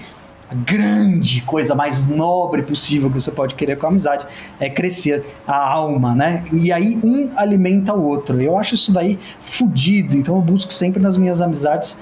grande 0.55 1.41
coisa 1.41 1.75
mais 1.75 2.07
nobre 2.07 2.63
possível 2.63 3.09
que 3.09 3.21
você 3.21 3.31
pode 3.31 3.55
querer 3.55 3.77
com 3.77 3.85
a 3.85 3.89
amizade 3.89 4.25
é 4.59 4.69
crescer 4.69 5.23
a 5.47 5.55
alma, 5.55 6.15
né? 6.15 6.43
E 6.51 6.71
aí 6.71 6.99
um 7.03 7.31
alimenta 7.35 7.93
o 7.93 8.03
outro. 8.03 8.41
Eu 8.41 8.57
acho 8.57 8.75
isso 8.75 8.91
daí 8.91 9.19
fudido, 9.41 10.15
então 10.15 10.35
eu 10.35 10.41
busco 10.41 10.73
sempre 10.73 11.01
nas 11.01 11.15
minhas 11.17 11.41
amizades 11.41 12.01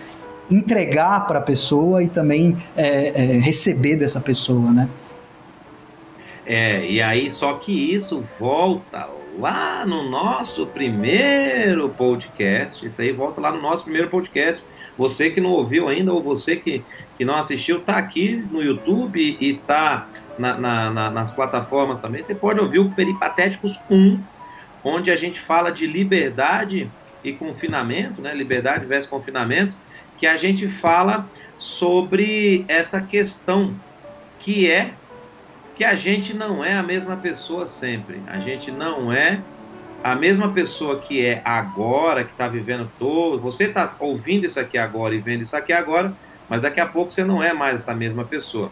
entregar 0.50 1.28
para 1.28 1.40
a 1.40 1.42
pessoa 1.42 2.02
e 2.02 2.08
também 2.08 2.58
é, 2.76 3.10
é, 3.10 3.40
receber 3.40 3.98
dessa 3.98 4.22
pessoa, 4.22 4.72
né? 4.72 4.88
É, 6.46 6.90
e 6.90 7.02
aí 7.02 7.30
só 7.30 7.54
que 7.56 7.94
isso 7.94 8.24
volta 8.40 9.08
lá 9.38 9.86
no 9.86 10.10
nosso 10.10 10.66
primeiro 10.66 11.90
podcast. 11.90 12.86
Isso 12.86 13.02
aí 13.02 13.12
volta 13.12 13.42
lá 13.42 13.52
no 13.52 13.62
nosso 13.62 13.84
primeiro 13.84 14.10
podcast. 14.10 14.64
Você 14.98 15.30
que 15.30 15.40
não 15.40 15.52
ouviu 15.52 15.88
ainda, 15.88 16.12
ou 16.12 16.22
você 16.22 16.56
que 16.56 16.84
que 17.18 17.26
não 17.26 17.36
assistiu, 17.36 17.80
está 17.80 17.98
aqui 17.98 18.46
no 18.52 18.62
YouTube 18.62 19.20
e 19.20 19.50
está 19.50 20.08
na, 20.38 20.56
na, 20.56 20.92
na, 20.92 21.10
nas 21.10 21.32
plataformas 21.32 22.00
também. 22.00 22.22
Você 22.22 22.36
pode 22.36 22.60
ouvir 22.60 22.80
o 22.80 22.92
Peripatéticos 22.92 23.80
1, 23.90 24.20
onde 24.84 25.10
a 25.10 25.16
gente 25.16 25.40
fala 25.40 25.72
de 25.72 25.88
liberdade 25.88 26.88
e 27.24 27.34
confinamento, 27.34 28.22
né? 28.22 28.36
liberdade 28.36 28.86
versus 28.86 29.10
confinamento, 29.10 29.74
que 30.20 30.28
a 30.28 30.38
gente 30.38 30.68
fala 30.68 31.28
sobre 31.58 32.64
essa 32.68 33.02
questão 33.02 33.74
que 34.40 34.70
é 34.70 34.92
que 35.76 35.84
a 35.84 35.96
gente 35.96 36.34
não 36.34 36.64
é 36.64 36.74
a 36.76 36.84
mesma 36.84 37.16
pessoa 37.18 37.68
sempre. 37.68 38.20
A 38.28 38.40
gente 38.40 38.72
não 38.72 39.12
é 39.12 39.40
a 40.04 40.16
mesma 40.16 40.52
pessoa 40.52 41.00
que 41.00 41.26
é 41.26 41.42
agora, 41.44 42.24
que 42.24 42.32
está 42.32 42.48
vivendo 42.48 42.90
todo. 42.98 43.40
Você 43.42 43.66
está 43.66 43.96
ouvindo 44.00 44.46
isso 44.46 44.60
aqui 44.60 44.78
agora 44.78 45.16
e 45.16 45.20
vendo 45.20 45.42
isso 45.42 45.56
aqui 45.56 45.74
agora 45.74 46.14
mas 46.50 46.62
daqui 46.62 46.80
a 46.80 46.86
pouco 46.86 47.12
você 47.12 47.24
não 47.24 47.44
é 47.44 47.54
mais 47.54 47.76
essa 47.76 47.94
mesma 47.94 48.24
pessoa. 48.24 48.72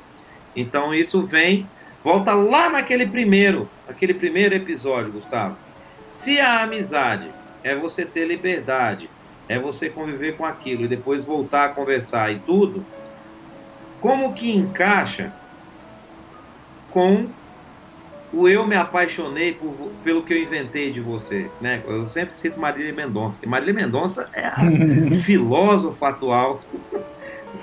Então 0.55 0.93
isso 0.93 1.23
vem, 1.23 1.67
volta 2.03 2.33
lá 2.33 2.69
naquele 2.69 3.05
primeiro, 3.05 3.69
aquele 3.87 4.13
primeiro 4.13 4.55
episódio, 4.55 5.11
Gustavo. 5.11 5.57
Se 6.07 6.39
a 6.39 6.61
amizade 6.61 7.29
é 7.63 7.75
você 7.75 8.05
ter 8.05 8.25
liberdade, 8.25 9.09
é 9.47 9.59
você 9.59 9.89
conviver 9.89 10.37
com 10.37 10.45
aquilo 10.45 10.85
e 10.85 10.87
depois 10.87 11.25
voltar 11.25 11.65
a 11.65 11.69
conversar 11.69 12.31
e 12.31 12.39
tudo, 12.39 12.85
como 13.99 14.33
que 14.33 14.55
encaixa 14.55 15.33
com 16.91 17.27
o 18.35 18.49
eu 18.49 18.67
me 18.67 18.75
apaixonei 18.75 19.53
por, 19.53 19.73
pelo 20.03 20.21
que 20.21 20.33
eu 20.33 20.37
inventei 20.37 20.91
de 20.91 20.99
você, 20.99 21.49
né? 21.61 21.81
Eu 21.87 22.05
sempre 22.05 22.35
cito 22.35 22.59
Marília 22.59 22.91
Mendonça, 22.91 23.39
que 23.39 23.47
Marília 23.47 23.73
Mendonça 23.73 24.29
é 24.33 24.45
a 24.45 24.57
filósofa 25.23 26.09
atual 26.09 26.59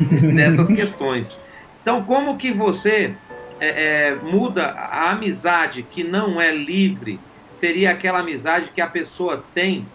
dessas 0.35 0.69
questões. 0.69 1.37
Então, 1.83 2.03
como 2.03 2.39
que 2.39 2.51
você 2.51 3.13
é, 3.61 4.09
é, 4.09 4.15
muda 4.15 4.69
a 4.69 5.11
amizade 5.11 5.83
que 5.83 6.03
não 6.03 6.41
é 6.41 6.51
livre? 6.51 7.21
Seria 7.51 7.91
aquela 7.91 8.21
amizade 8.21 8.71
que 8.75 8.81
a 8.81 8.87
pessoa 8.87 9.45
tem, 9.53 9.87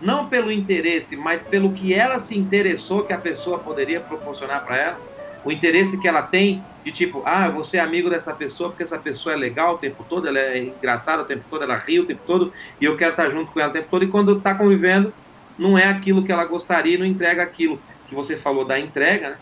não 0.00 0.28
pelo 0.28 0.52
interesse, 0.52 1.16
mas 1.16 1.42
pelo 1.42 1.72
que 1.72 1.92
ela 1.92 2.20
se 2.20 2.38
interessou 2.38 3.02
que 3.02 3.12
a 3.12 3.18
pessoa 3.18 3.58
poderia 3.58 3.98
proporcionar 3.98 4.64
para 4.64 4.76
ela? 4.76 5.00
O 5.44 5.50
interesse 5.50 5.98
que 5.98 6.06
ela 6.06 6.22
tem 6.22 6.62
de 6.84 6.92
tipo, 6.92 7.22
ah, 7.24 7.48
você 7.48 7.76
é 7.76 7.80
amigo 7.80 8.08
dessa 8.08 8.32
pessoa 8.32 8.70
porque 8.70 8.82
essa 8.82 8.98
pessoa 8.98 9.34
é 9.34 9.36
legal 9.36 9.74
o 9.74 9.78
tempo 9.78 10.04
todo, 10.08 10.26
ela 10.26 10.38
é 10.38 10.58
engraçada 10.58 11.22
o 11.22 11.24
tempo 11.24 11.44
todo, 11.48 11.62
ela 11.62 11.76
ri 11.76 12.00
o 12.00 12.06
tempo 12.06 12.20
todo 12.26 12.52
e 12.80 12.84
eu 12.84 12.96
quero 12.96 13.10
estar 13.10 13.28
junto 13.30 13.50
com 13.50 13.60
ela 13.60 13.70
o 13.70 13.72
tempo 13.72 13.88
todo. 13.90 14.04
E 14.04 14.08
quando 14.08 14.36
está 14.36 14.54
convivendo, 14.54 15.12
não 15.58 15.76
é 15.76 15.84
aquilo 15.84 16.22
que 16.22 16.32
ela 16.32 16.44
gostaria, 16.44 16.98
não 16.98 17.06
entrega 17.06 17.42
aquilo 17.42 17.78
que 18.08 18.14
você 18.14 18.36
falou 18.36 18.64
da 18.64 18.78
entrega, 18.78 19.30
né? 19.30 19.36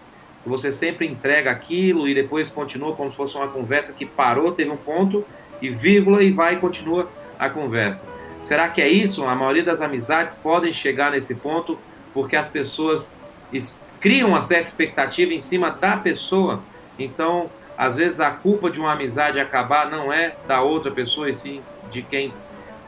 você 0.45 0.73
sempre 0.73 1.07
entrega 1.07 1.51
aquilo 1.51 2.09
e 2.09 2.15
depois 2.15 2.49
continua 2.49 2.95
como 2.95 3.11
se 3.11 3.17
fosse 3.17 3.37
uma 3.37 3.49
conversa 3.49 3.93
que 3.93 4.07
parou, 4.07 4.53
teve 4.53 4.71
um 4.71 4.77
ponto 4.77 5.25
e 5.61 5.69
vírgula 5.69 6.23
e 6.23 6.31
vai 6.31 6.55
e 6.55 6.59
continua 6.59 7.09
a 7.39 7.49
conversa. 7.49 8.05
Será 8.43 8.69
que 8.69 8.81
é 8.81 8.89
isso? 8.89 9.25
A 9.25 9.35
maioria 9.35 9.63
das 9.63 9.81
amizades 9.81 10.35
podem 10.35 10.73
chegar 10.73 11.11
nesse 11.11 11.35
ponto 11.35 11.79
porque 12.15 12.37
as 12.37 12.49
pessoas 12.49 13.11
criam 14.01 14.31
uma 14.31 14.43
certa 14.43 14.69
expectativa 14.69 15.33
em 15.33 15.41
cima 15.41 15.71
da 15.71 15.97
pessoa. 15.97 16.61
Então, 16.99 17.51
às 17.77 17.97
vezes 17.97 18.21
a 18.21 18.31
culpa 18.31 18.71
de 18.71 18.81
uma 18.81 18.93
amizade 18.93 19.39
acabar 19.39 19.91
não 19.91 20.13
é 20.13 20.35
da 20.47 20.61
outra 20.61 20.91
pessoa, 20.91 21.31
e 21.31 21.35
sim 21.35 21.63
de 21.91 22.03
quem 22.03 22.33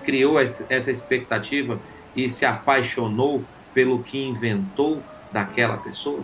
criou 0.05 0.39
essa 0.41 0.91
expectativa 0.91 1.79
e 2.17 2.29
se 2.29 2.45
apaixonou 2.45 3.45
pelo 3.73 4.03
que 4.03 4.19
inventou 4.23 5.03
daquela 5.31 5.77
pessoa. 5.77 6.23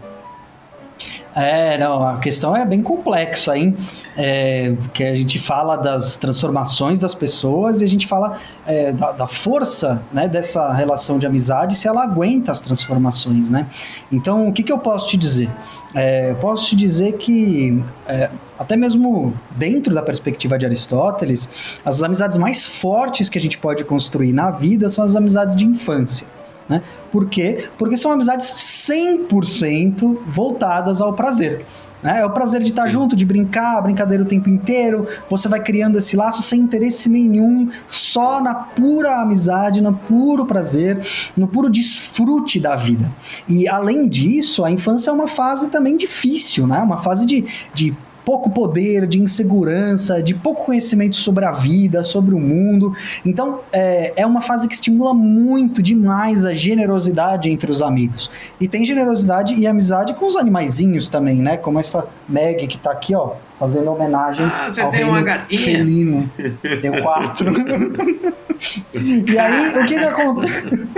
É, 1.35 1.77
não, 1.77 2.03
a 2.03 2.19
questão 2.19 2.57
é 2.57 2.65
bem 2.65 2.83
complexa, 2.83 3.57
hein? 3.59 3.77
É, 4.17 4.73
porque 4.79 5.05
a 5.05 5.15
gente 5.15 5.39
fala 5.39 5.77
das 5.77 6.17
transformações 6.17 6.99
das 6.99 7.15
pessoas 7.15 7.83
e 7.83 7.85
a 7.85 7.89
gente 7.89 8.07
fala 8.07 8.39
é, 8.67 8.91
da, 8.91 9.13
da, 9.13 9.27
força 9.27 10.03
né, 10.11 10.27
dessa 10.27 10.73
relação 10.73 11.19
de 11.19 11.27
amizade 11.27 11.77
se 11.77 11.87
ela 11.87 12.03
aguenta 12.03 12.53
as 12.53 12.63
transformações, 12.63 13.51
né? 13.51 13.67
Então, 14.11 14.49
o 14.49 14.53
que, 14.53 14.63
que 14.63 14.73
eu 14.73 14.79
posso 14.79 15.09
te 15.09 15.19
dizer? 15.19 15.51
É, 15.95 16.31
eu 16.31 16.37
posso 16.37 16.71
te 16.71 16.77
dizer 16.77 17.13
que, 17.19 17.83
é, 18.09 18.31
até 18.59 18.75
mesmo 18.75 19.35
dentro 19.51 19.95
da 19.95 20.01
perspectiva 20.01 20.57
de 20.59 20.65
Aristóteles, 20.65 21.79
as 21.85 22.03
amizades 22.03 22.39
mais 22.39 22.65
fortes 22.65 23.29
que 23.29 23.37
a 23.37 23.41
gente 23.41 23.59
pode 23.59 23.85
construir 23.85 24.33
na 24.33 24.51
vida 24.51 24.89
são 24.89 25.05
as 25.05 25.15
amizades 25.15 25.55
de 25.55 25.67
infância. 25.67 26.27
Né? 26.69 26.83
Por 27.13 27.29
quê? 27.29 27.69
Porque 27.79 27.97
são 27.97 28.13
amizades 28.13 28.47
100% 28.47 30.19
voltadas 30.27 31.01
ao 31.01 31.13
prazer. 31.13 31.65
Né? 32.03 32.21
É 32.21 32.27
o 32.27 32.31
prazer 32.31 32.63
de 32.63 32.71
estar 32.71 32.85
Sim. 32.85 32.91
junto, 32.91 33.17
de 33.17 33.25
brincar, 33.25 33.81
brincadeira 33.83 34.23
o 34.23 34.27
tempo 34.27 34.49
inteiro. 34.49 35.07
Você 35.31 35.49
vai 35.49 35.61
criando 35.61 35.99
esse 35.99 36.17
laço 36.17 36.43
sem 36.43 36.61
interesse 36.61 37.09
nenhum, 37.09 37.71
só 37.91 38.41
na 38.41 38.55
pura 38.55 39.21
amizade, 39.21 39.81
no 39.81 39.93
puro 39.93 40.47
prazer, 40.47 41.05
no 41.37 41.49
puro 41.49 41.71
desfrute 41.71 42.61
da 42.61 42.77
vida. 42.77 43.11
E 43.49 43.67
além 43.69 44.09
disso, 44.09 44.65
a 44.65 44.71
infância 44.71 45.11
é 45.11 45.13
uma 45.13 45.27
fase 45.27 45.69
também 45.69 45.97
difícil, 45.97 46.67
né? 46.67 46.79
Uma 46.81 46.99
fase 46.99 47.27
de, 47.27 47.47
de 47.75 47.95
pouco 48.27 48.51
poder, 48.51 49.07
de 49.07 49.23
insegurança, 49.23 50.21
de 50.21 50.35
pouco 50.35 50.65
conhecimento 50.65 51.15
sobre 51.15 51.45
a 51.45 51.53
vida, 51.53 52.03
sobre 52.03 52.35
o 52.35 52.41
mundo. 52.41 52.93
Então, 53.25 53.61
é, 53.73 54.15
é 54.17 54.27
uma 54.27 54.41
fase 54.41 54.67
que 54.67 54.75
estimula 54.75 55.15
muito 55.15 55.81
demais 55.81 56.45
a 56.45 56.53
generosidade 56.53 57.49
entre 57.49 57.71
os 57.71 57.81
amigos. 57.81 58.29
E 58.61 58.67
tem 58.67 58.85
generosidade 58.85 59.55
e 59.55 59.65
amizade 59.65 60.13
com 60.15 60.27
os 60.27 60.35
animaizinhos 60.35 61.09
também, 61.09 61.37
né? 61.37 61.57
Como 61.57 61.79
essa 61.79 62.09
Meg 62.29 62.67
que 62.67 62.77
tá 62.77 62.91
aqui, 62.91 63.15
ó, 63.15 63.35
fazendo 63.61 63.93
homenagem 63.93 64.45
ah, 64.45 64.69
você 64.69 64.81
ao 64.81 64.91
tem 64.91 65.05
uma 65.05 65.23
gatinha. 65.23 65.61
felino. 65.61 66.31
Tem 66.83 67.01
quatro. 67.01 67.53
e 68.93 69.39
aí, 69.39 69.79
o 69.79 69.87
que 69.87 69.95
que 69.95 70.05
acontece? 70.05 70.89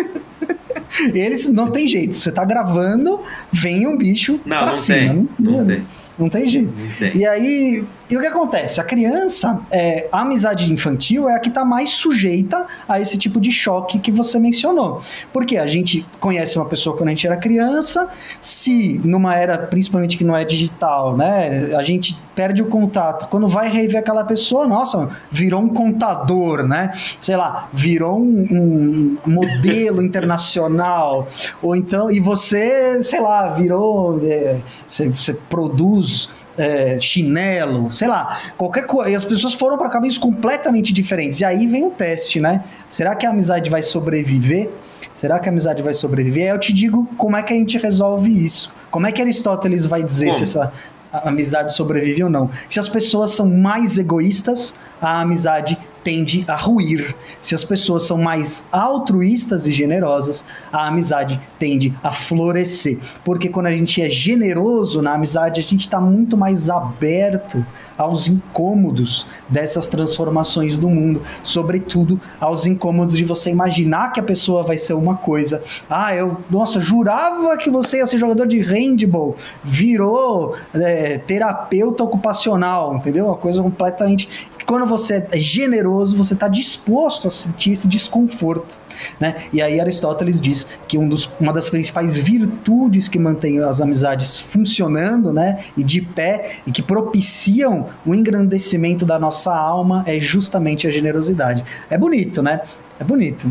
Eles 1.13 1.53
não 1.53 1.71
tem 1.71 1.87
jeito. 1.87 2.17
Você 2.17 2.33
tá 2.33 2.45
gravando, 2.45 3.21
vem 3.53 3.87
um 3.87 3.99
bicho 3.99 4.41
não, 4.47 4.57
pra 4.57 4.67
não 4.69 4.75
cima. 4.75 4.99
Tem, 4.99 5.29
não, 5.39 5.53
não 5.53 5.67
tem. 5.67 5.83
Não 6.19 6.29
tem 6.29 6.51
jeito. 6.51 6.73
Não 6.77 6.91
tem. 6.99 7.17
E 7.17 7.27
aí, 7.27 7.85
e 8.11 8.17
o 8.17 8.21
que 8.21 8.27
acontece? 8.27 8.81
A 8.81 8.85
criança, 8.85 9.61
é, 9.71 10.09
a 10.11 10.23
amizade 10.23 10.73
infantil 10.73 11.29
é 11.29 11.35
a 11.35 11.39
que 11.39 11.49
está 11.49 11.65
mais 11.65 11.91
sujeita 11.91 12.67
a 12.89 12.99
esse 13.01 13.19
tipo 13.19 13.39
de 13.39 13.53
choque 13.53 13.99
que 13.99 14.11
você 14.11 14.39
mencionou. 14.39 15.03
Porque 15.33 15.59
a 15.59 15.67
gente 15.67 16.07
conhece 16.19 16.59
uma 16.59 16.67
pessoa 16.67 16.97
quando 16.97 17.09
a 17.09 17.11
gente 17.11 17.27
era 17.27 17.37
criança, 17.37 18.09
se 18.41 18.99
numa 19.05 19.37
era, 19.37 19.59
principalmente 19.59 20.17
que 20.17 20.25
não 20.25 20.37
é 20.37 20.45
digital, 20.45 21.17
né? 21.17 21.75
A 21.77 21.83
gente 21.83 22.19
perde 22.35 22.63
o 22.63 22.67
contato. 22.67 23.29
Quando 23.29 23.47
vai 23.47 23.69
rever 23.69 23.99
aquela 23.99 24.25
pessoa, 24.25 24.67
nossa, 24.67 25.11
virou 25.31 25.61
um 25.61 25.69
contador, 25.69 26.63
né? 26.63 26.93
Sei 27.21 27.37
lá, 27.37 27.69
virou 27.73 28.19
um, 28.19 29.19
um 29.27 29.31
modelo 29.31 30.03
internacional. 30.03 31.29
Ou 31.61 31.77
então, 31.77 32.11
e 32.11 32.21
você, 32.21 33.03
sei 33.05 33.21
lá, 33.21 33.49
virou. 33.51 34.19
É, 34.25 34.57
você, 34.89 35.09
você 35.11 35.35
produz 35.35 36.31
é, 36.59 36.99
chinelo, 36.99 37.93
sei 37.93 38.09
lá, 38.09 38.41
qualquer 38.57 38.85
coisa. 38.87 39.11
E 39.11 39.15
as 39.15 39.25
pessoas 39.25 39.55
foram 39.55 39.79
para 39.79 39.89
caminhos 39.89 40.19
completamente 40.19 40.93
diferentes. 40.93 41.41
E 41.41 41.45
aí 41.45 41.67
vem 41.67 41.87
o 41.87 41.91
teste, 41.91 42.41
né? 42.41 42.65
Será 42.91 43.15
que 43.15 43.25
a 43.25 43.31
amizade 43.31 43.71
vai 43.71 43.83
sobreviver? 43.83 44.69
Será 45.15 45.39
que 45.39 45.49
a 45.49 45.53
amizade 45.53 45.83
vai 45.83 45.95
sobreviver? 45.95 46.45
Aí 46.45 46.51
eu 46.51 46.61
te 46.61 46.73
digo 46.73 47.09
como 47.17 47.37
é 47.37 47.43
que 47.43 47.53
a 47.53 47.57
gente 47.57 47.79
resolve 47.79 48.45
isso. 48.45 48.73
Como 48.91 49.07
é 49.07 49.13
que 49.13 49.21
Aristóteles 49.21 49.85
vai 49.85 50.03
dizer 50.03 50.33
se 50.33 50.43
essa 50.43 50.73
amizade 51.13 51.75
sobrevive 51.75 52.25
ou 52.25 52.31
não? 52.31 52.51
Se 52.69 52.79
as 52.79 52.89
pessoas 52.89 53.33
são 53.33 53.49
mais 53.49 53.99
egoístas, 53.99 54.75
a 55.01 55.21
amizade 55.21 55.79
tende 56.09 56.43
a 56.49 56.57
ruir. 56.57 57.15
Se 57.39 57.55
as 57.55 57.63
pessoas 57.63 58.05
são 58.07 58.17
mais 58.17 58.67
altruístas 58.73 59.67
e 59.67 59.73
generosas, 59.73 60.43
a 60.73 60.87
amizade 60.87 61.39
tende 61.59 61.95
a 62.03 62.11
florescer. 62.11 62.99
Porque 63.23 63.51
quando 63.51 63.67
a 63.67 63.77
gente 63.77 64.01
é 64.01 64.09
generoso 64.09 65.03
na 65.03 65.13
amizade, 65.13 65.61
a 65.61 65.63
gente 65.63 65.83
está 65.83 66.01
muito 66.01 66.35
mais 66.35 66.71
aberto 66.71 67.63
aos 67.99 68.27
incômodos 68.27 69.27
dessas 69.51 69.91
transformações 69.91 70.79
do 70.79 70.89
mundo, 70.89 71.21
sobretudo 71.45 72.19
aos 72.41 72.65
incômodos 72.65 73.15
de 73.15 73.25
você 73.25 73.51
imaginar 73.51 74.13
que 74.13 74.21
a 74.21 74.23
pessoa 74.23 74.63
vai 74.63 74.79
ser 74.79 74.95
uma 74.95 75.17
coisa. 75.17 75.63
Ah, 75.91 76.15
eu, 76.15 76.39
nossa, 76.49 76.81
jurava 76.81 77.55
que 77.59 77.69
você 77.69 77.99
ia 77.99 78.07
ser 78.07 78.19
jogador 78.19 78.47
de 78.47 78.61
handball, 78.61 79.37
virou 79.63 80.57
é, 80.73 81.19
terapeuta 81.19 82.03
ocupacional, 82.03 82.97
entendeu? 82.97 83.27
Uma 83.27 83.37
coisa 83.37 83.61
completamente. 83.61 84.27
Quando 84.69 84.85
você 84.85 85.27
é 85.33 85.39
generoso, 85.39 86.15
você 86.15 86.35
está 86.35 86.47
disposto 86.47 87.27
a 87.27 87.31
sentir 87.31 87.71
esse 87.71 87.89
desconforto. 87.89 88.77
Né? 89.19 89.47
E 89.51 89.63
aí 89.63 89.81
Aristóteles 89.81 90.43
diz 90.43 90.69
que 90.87 90.99
um 90.99 91.09
dos, 91.09 91.25
uma 91.41 91.55
das 91.55 91.71
principais 91.71 92.19
virtudes 92.19 93.09
que 93.09 93.19
mantém 93.19 93.61
as 93.61 93.81
amizades 93.81 94.39
funcionando 94.39 95.33
né, 95.33 95.65
e 95.75 95.83
de 95.83 96.03
pé 96.03 96.59
e 96.67 96.71
que 96.71 96.83
propiciam 96.83 97.89
o 98.05 98.15
engrandecimento 98.15 99.07
da 99.07 99.19
nossa 99.19 99.57
alma 99.57 100.05
é 100.07 100.21
justamente 100.21 100.87
a 100.87 100.91
generosidade. 100.91 101.65
É 101.89 101.97
bonito, 101.97 102.43
né? 102.43 102.61
É 103.01 103.05
bonito. 103.05 103.51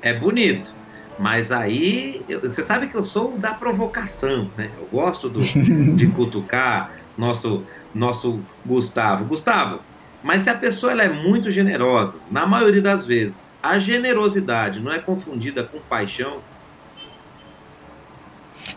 É 0.00 0.14
bonito. 0.14 0.72
Mas 1.18 1.52
aí, 1.52 2.22
você 2.42 2.62
sabe 2.62 2.86
que 2.86 2.94
eu 2.94 3.04
sou 3.04 3.36
da 3.36 3.52
provocação, 3.52 4.48
né? 4.56 4.70
Eu 4.80 4.88
gosto 4.90 5.28
do, 5.28 5.42
de 5.42 6.06
cutucar 6.06 6.92
nosso, 7.18 7.62
nosso 7.94 8.40
Gustavo. 8.64 9.24
Gustavo, 9.24 9.80
mas 10.22 10.42
se 10.42 10.50
a 10.50 10.54
pessoa 10.54 10.92
ela 10.92 11.02
é 11.02 11.08
muito 11.08 11.50
generosa, 11.50 12.18
na 12.30 12.46
maioria 12.46 12.82
das 12.82 13.04
vezes, 13.04 13.52
a 13.62 13.78
generosidade 13.78 14.80
não 14.80 14.92
é 14.92 14.98
confundida 14.98 15.64
com 15.64 15.78
paixão? 15.80 16.38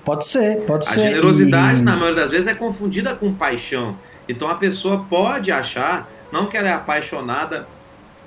Pode 0.04 0.26
ser, 0.26 0.62
pode 0.66 0.88
a 0.88 0.92
ser. 0.92 1.02
A 1.02 1.10
generosidade, 1.10 1.80
e... 1.80 1.84
na 1.84 1.96
maioria 1.96 2.22
das 2.22 2.32
vezes, 2.32 2.48
é 2.48 2.54
confundida 2.56 3.16
com 3.16 3.34
paixão. 3.34 3.96
Então 4.28 4.50
a 4.50 4.56
pessoa 4.56 5.06
pode 5.08 5.52
achar, 5.52 6.10
não 6.32 6.48
que 6.48 6.58
ela 6.58 6.68
é 6.68 6.74
apaixonada 6.74 7.68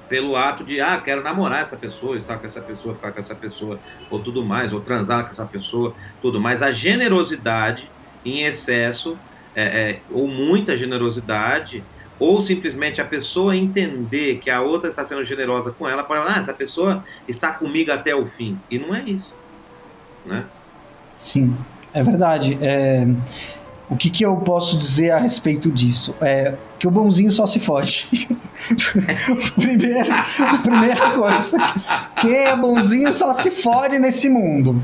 pelo 0.08 0.36
ato 0.36 0.64
de, 0.64 0.80
ah, 0.80 1.00
quero 1.04 1.22
namorar 1.22 1.60
essa 1.60 1.76
pessoa, 1.76 2.16
estar 2.16 2.38
com 2.38 2.46
essa 2.46 2.60
pessoa, 2.60 2.94
ficar 2.94 3.12
com 3.12 3.20
essa 3.20 3.34
pessoa, 3.34 3.78
ou 4.10 4.18
tudo 4.18 4.44
mais, 4.44 4.72
ou 4.72 4.80
transar 4.80 5.24
com 5.24 5.30
essa 5.30 5.44
pessoa, 5.44 5.94
tudo 6.22 6.40
mais. 6.40 6.62
A 6.62 6.72
generosidade 6.72 7.90
em 8.24 8.44
excesso, 8.44 9.18
é, 9.58 9.62
é, 9.62 9.98
ou 10.12 10.28
muita 10.28 10.76
generosidade, 10.76 11.82
ou 12.16 12.40
simplesmente 12.40 13.00
a 13.00 13.04
pessoa 13.04 13.56
entender 13.56 14.38
que 14.38 14.48
a 14.48 14.60
outra 14.60 14.88
está 14.88 15.04
sendo 15.04 15.24
generosa 15.24 15.72
com 15.72 15.88
ela, 15.88 16.04
para 16.04 16.22
ah, 16.32 16.38
essa 16.38 16.52
pessoa 16.52 17.02
está 17.26 17.50
comigo 17.50 17.90
até 17.90 18.14
o 18.14 18.24
fim. 18.24 18.56
E 18.70 18.78
não 18.78 18.94
é 18.94 19.02
isso. 19.02 19.34
Né? 20.24 20.44
Sim, 21.16 21.56
é 21.92 22.02
verdade. 22.04 22.56
É... 22.62 23.04
O 23.90 23.96
que, 23.96 24.10
que 24.10 24.24
eu 24.24 24.36
posso 24.36 24.78
dizer 24.78 25.10
a 25.12 25.18
respeito 25.18 25.72
disso? 25.72 26.14
É 26.20 26.54
que 26.78 26.86
o 26.86 26.90
bonzinho 26.90 27.32
só 27.32 27.46
se 27.46 27.58
fode. 27.58 28.28
primeira, 29.56 30.26
primeira 30.62 31.10
coisa. 31.10 31.56
Quem 32.20 32.34
é 32.34 32.54
bonzinho 32.56 33.12
só 33.14 33.32
se 33.32 33.50
fode 33.50 33.98
nesse 33.98 34.28
mundo. 34.28 34.80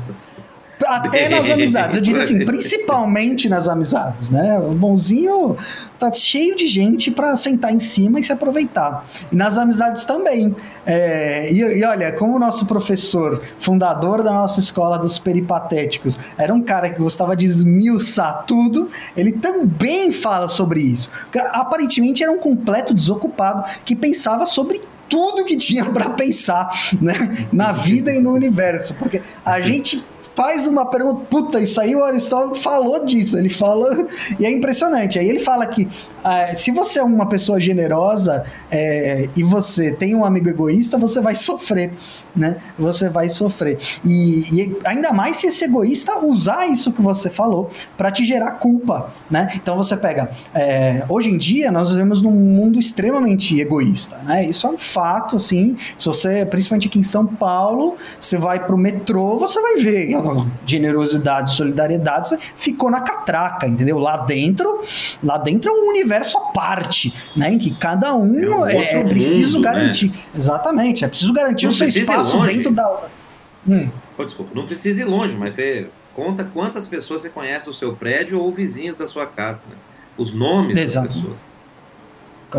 Até 0.85 1.29
nas 1.29 1.49
amizades, 1.49 1.95
eu 1.95 2.01
diria 2.01 2.21
assim, 2.21 2.43
principalmente 2.45 3.47
nas 3.47 3.67
amizades, 3.67 4.29
né? 4.29 4.59
O 4.59 4.71
bonzinho 4.71 5.57
tá 5.99 6.11
cheio 6.11 6.55
de 6.55 6.67
gente 6.67 7.09
para 7.09 7.35
sentar 7.37 7.73
em 7.73 7.79
cima 7.79 8.19
e 8.19 8.23
se 8.23 8.31
aproveitar. 8.31 9.05
E 9.31 9.35
nas 9.35 9.57
amizades 9.57 10.05
também. 10.05 10.55
É, 10.85 11.51
e, 11.51 11.59
e, 11.59 11.83
olha, 11.83 12.11
como 12.11 12.35
o 12.35 12.39
nosso 12.39 12.65
professor, 12.65 13.41
fundador 13.59 14.21
da 14.21 14.31
nossa 14.31 14.59
escola 14.59 14.97
dos 14.97 15.17
peripatéticos, 15.17 16.19
era 16.37 16.53
um 16.53 16.61
cara 16.61 16.89
que 16.89 16.99
gostava 16.99 17.35
de 17.35 17.45
esmiuçar 17.45 18.43
tudo, 18.45 18.89
ele 19.15 19.31
também 19.31 20.11
fala 20.11 20.47
sobre 20.47 20.81
isso. 20.81 21.09
Aparentemente 21.51 22.21
era 22.21 22.31
um 22.31 22.37
completo 22.37 22.93
desocupado 22.93 23.63
que 23.83 23.95
pensava 23.95 24.45
sobre 24.45 24.81
tudo 25.09 25.45
que 25.45 25.55
tinha 25.55 25.85
para 25.85 26.09
pensar 26.09 26.69
né, 27.01 27.47
na 27.51 27.71
vida 27.71 28.11
e 28.11 28.19
no 28.19 28.33
universo, 28.33 28.95
porque 28.95 29.21
a 29.43 29.61
gente 29.61 30.03
faz 30.35 30.67
uma 30.67 30.85
pergunta, 30.85 31.25
puta, 31.29 31.59
isso 31.59 31.79
aí 31.79 31.95
o 31.95 32.03
Aristóteles 32.03 32.61
falou 32.61 33.05
disso, 33.05 33.37
ele 33.37 33.49
falou, 33.49 34.07
e 34.39 34.45
é 34.45 34.51
impressionante. 34.51 35.17
Aí 35.17 35.27
ele 35.27 35.39
fala 35.39 35.65
que 35.65 35.87
uh, 36.25 36.55
se 36.55 36.71
você 36.71 36.99
é 36.99 37.03
uma 37.03 37.27
pessoa 37.27 37.59
generosa 37.59 38.45
é, 38.71 39.29
e 39.35 39.43
você 39.43 39.91
tem 39.91 40.15
um 40.15 40.25
amigo 40.25 40.49
egoísta, 40.49 40.97
você 40.97 41.21
vai 41.21 41.35
sofrer 41.35 41.93
né? 42.35 42.57
Você 42.77 43.07
vai 43.09 43.29
sofrer. 43.29 43.79
E, 44.03 44.41
e 44.51 44.77
ainda 44.83 45.13
mais 45.13 45.37
se 45.37 45.47
esse 45.47 45.63
egoísta 45.63 46.19
usar 46.19 46.67
isso 46.67 46.91
que 46.91 47.01
você 47.01 47.29
falou 47.29 47.71
para 47.97 48.11
te 48.11 48.25
gerar 48.25 48.51
culpa, 48.51 49.11
né? 49.31 49.53
Então 49.55 49.77
você 49.77 49.95
pega. 49.95 50.29
É, 50.53 51.03
hoje 51.07 51.29
em 51.29 51.37
dia 51.37 51.71
nós 51.71 51.91
vivemos 51.91 52.21
num 52.21 52.31
mundo 52.31 52.77
extremamente 52.77 53.59
egoísta, 53.59 54.17
né? 54.23 54.45
Isso 54.45 54.67
é 54.67 54.69
um 54.69 54.77
fato, 54.77 55.37
assim. 55.37 55.77
Se 55.97 56.07
você, 56.07 56.45
principalmente 56.45 56.87
aqui 56.87 56.99
em 56.99 57.03
São 57.03 57.25
Paulo, 57.25 57.95
você 58.19 58.37
vai 58.37 58.65
pro 58.65 58.77
metrô, 58.77 59.37
você 59.39 59.61
vai 59.61 59.77
ver 59.77 60.09
generosidade, 60.65 61.55
solidariedade, 61.55 62.29
você 62.29 62.39
ficou 62.57 62.89
na 62.89 63.01
catraca, 63.01 63.67
entendeu? 63.67 63.97
Lá 63.97 64.17
dentro, 64.17 64.81
lá 65.23 65.37
dentro 65.37 65.69
é 65.69 65.73
um 65.73 65.89
universo 65.89 66.14
à 66.15 66.39
parte, 66.51 67.13
né? 67.35 67.51
Em 67.51 67.57
que 67.57 67.73
cada 67.73 68.15
um 68.15 68.39
é, 68.39 68.47
um 68.47 68.65
é 68.65 69.03
preciso 69.03 69.57
mundo, 69.57 69.65
né? 69.65 69.73
garantir. 69.73 70.11
Né? 70.11 70.19
Exatamente, 70.37 71.05
é 71.05 71.07
preciso 71.07 71.33
garantir 71.33 71.65
Não 71.65 71.71
o 71.71 71.75
seu 71.75 71.87
espaço 71.87 72.45
dentro 72.45 72.71
da. 72.71 73.03
Hum. 73.67 73.89
Oh, 74.17 74.23
desculpa, 74.23 74.51
não 74.53 74.65
precisa 74.65 75.01
ir 75.01 75.05
longe, 75.05 75.35
mas 75.35 75.55
você 75.55 75.87
conta 76.15 76.43
quantas 76.43 76.87
pessoas 76.87 77.21
você 77.21 77.29
conhece 77.29 77.65
do 77.65 77.73
seu 77.73 77.93
prédio 77.93 78.39
ou 78.39 78.51
vizinhos 78.51 78.95
da 78.95 79.07
sua 79.07 79.25
casa. 79.25 79.59
Né? 79.69 79.75
Os 80.17 80.33
nomes 80.33 80.77
Exato. 80.77 81.07
das 81.07 81.17
pessoas. 81.17 81.37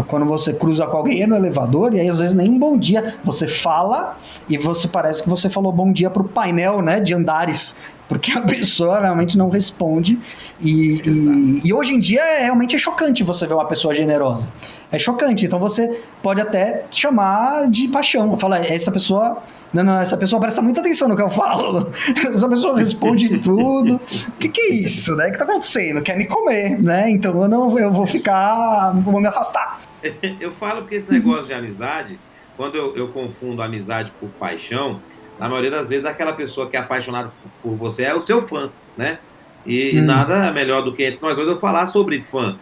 Quando 0.08 0.26
você 0.26 0.52
cruza 0.52 0.86
com 0.86 0.96
alguém 0.96 1.26
no 1.26 1.36
elevador, 1.36 1.94
e 1.94 2.00
aí 2.00 2.08
às 2.08 2.18
vezes 2.18 2.34
nem 2.34 2.50
um 2.50 2.58
bom 2.58 2.76
dia. 2.76 3.14
Você 3.24 3.46
fala 3.46 4.18
e 4.48 4.58
você 4.58 4.88
parece 4.88 5.22
que 5.22 5.28
você 5.28 5.48
falou 5.48 5.72
bom 5.72 5.90
dia 5.90 6.10
pro 6.10 6.24
painel 6.24 6.82
né, 6.82 7.00
de 7.00 7.14
andares 7.14 7.78
porque 8.08 8.32
a 8.32 8.40
pessoa 8.40 9.00
realmente 9.00 9.36
não 9.36 9.48
responde. 9.48 10.18
E, 10.60 11.00
e, 11.04 11.60
e, 11.64 11.72
hoje 11.72 11.92
em 11.92 12.00
dia 12.00 12.22
é 12.22 12.44
realmente 12.44 12.76
é 12.76 12.78
chocante 12.78 13.22
você 13.22 13.46
ver 13.46 13.54
uma 13.54 13.66
pessoa 13.66 13.92
generosa. 13.92 14.48
É 14.90 14.98
chocante. 14.98 15.44
Então 15.44 15.58
você 15.58 16.00
pode 16.22 16.40
até 16.40 16.84
chamar 16.90 17.68
de 17.68 17.88
paixão. 17.88 18.38
Fala, 18.38 18.58
essa 18.58 18.90
pessoa. 18.90 19.42
Não, 19.74 19.82
não, 19.82 20.00
essa 20.00 20.16
pessoa 20.16 20.40
presta 20.40 20.62
muita 20.62 20.80
atenção 20.80 21.08
no 21.08 21.16
que 21.16 21.22
eu 21.22 21.28
falo. 21.28 21.90
Essa 22.16 22.48
pessoa 22.48 22.78
responde 22.78 23.36
tudo. 23.40 23.96
O 23.96 24.32
que, 24.38 24.48
que 24.48 24.60
é 24.60 24.68
isso, 24.70 25.14
né? 25.16 25.26
O 25.26 25.32
que 25.32 25.38
tá 25.38 25.44
acontecendo? 25.44 26.00
Quer 26.02 26.16
me 26.16 26.24
comer, 26.24 26.80
né? 26.80 27.10
Então 27.10 27.42
eu 27.42 27.48
não 27.48 27.78
eu 27.78 27.92
vou 27.92 28.06
ficar. 28.06 28.92
vou 29.04 29.20
me 29.20 29.26
afastar. 29.26 29.80
Eu 30.40 30.52
falo 30.52 30.86
que 30.86 30.94
esse 30.94 31.10
negócio 31.10 31.46
de 31.46 31.52
amizade, 31.52 32.18
quando 32.56 32.76
eu, 32.76 32.96
eu 32.96 33.08
confundo 33.08 33.60
amizade 33.60 34.12
por 34.20 34.28
paixão, 34.38 35.00
na 35.38 35.48
maioria 35.48 35.70
das 35.70 35.90
vezes, 35.90 36.04
aquela 36.04 36.32
pessoa 36.32 36.68
que 36.68 36.76
é 36.76 36.80
apaixonada 36.80 37.30
por 37.62 37.74
você 37.76 38.04
é 38.04 38.14
o 38.14 38.20
seu 38.20 38.46
fã, 38.46 38.70
né? 38.96 39.18
E, 39.64 39.90
hum. 39.90 39.98
e 39.98 40.00
nada 40.00 40.50
melhor 40.52 40.82
do 40.82 40.92
que 40.92 41.04
entre 41.04 41.20
nós 41.20 41.38
hoje 41.38 41.50
eu 41.50 41.58
falar 41.58 41.86
sobre 41.86 42.20
fã, 42.20 42.56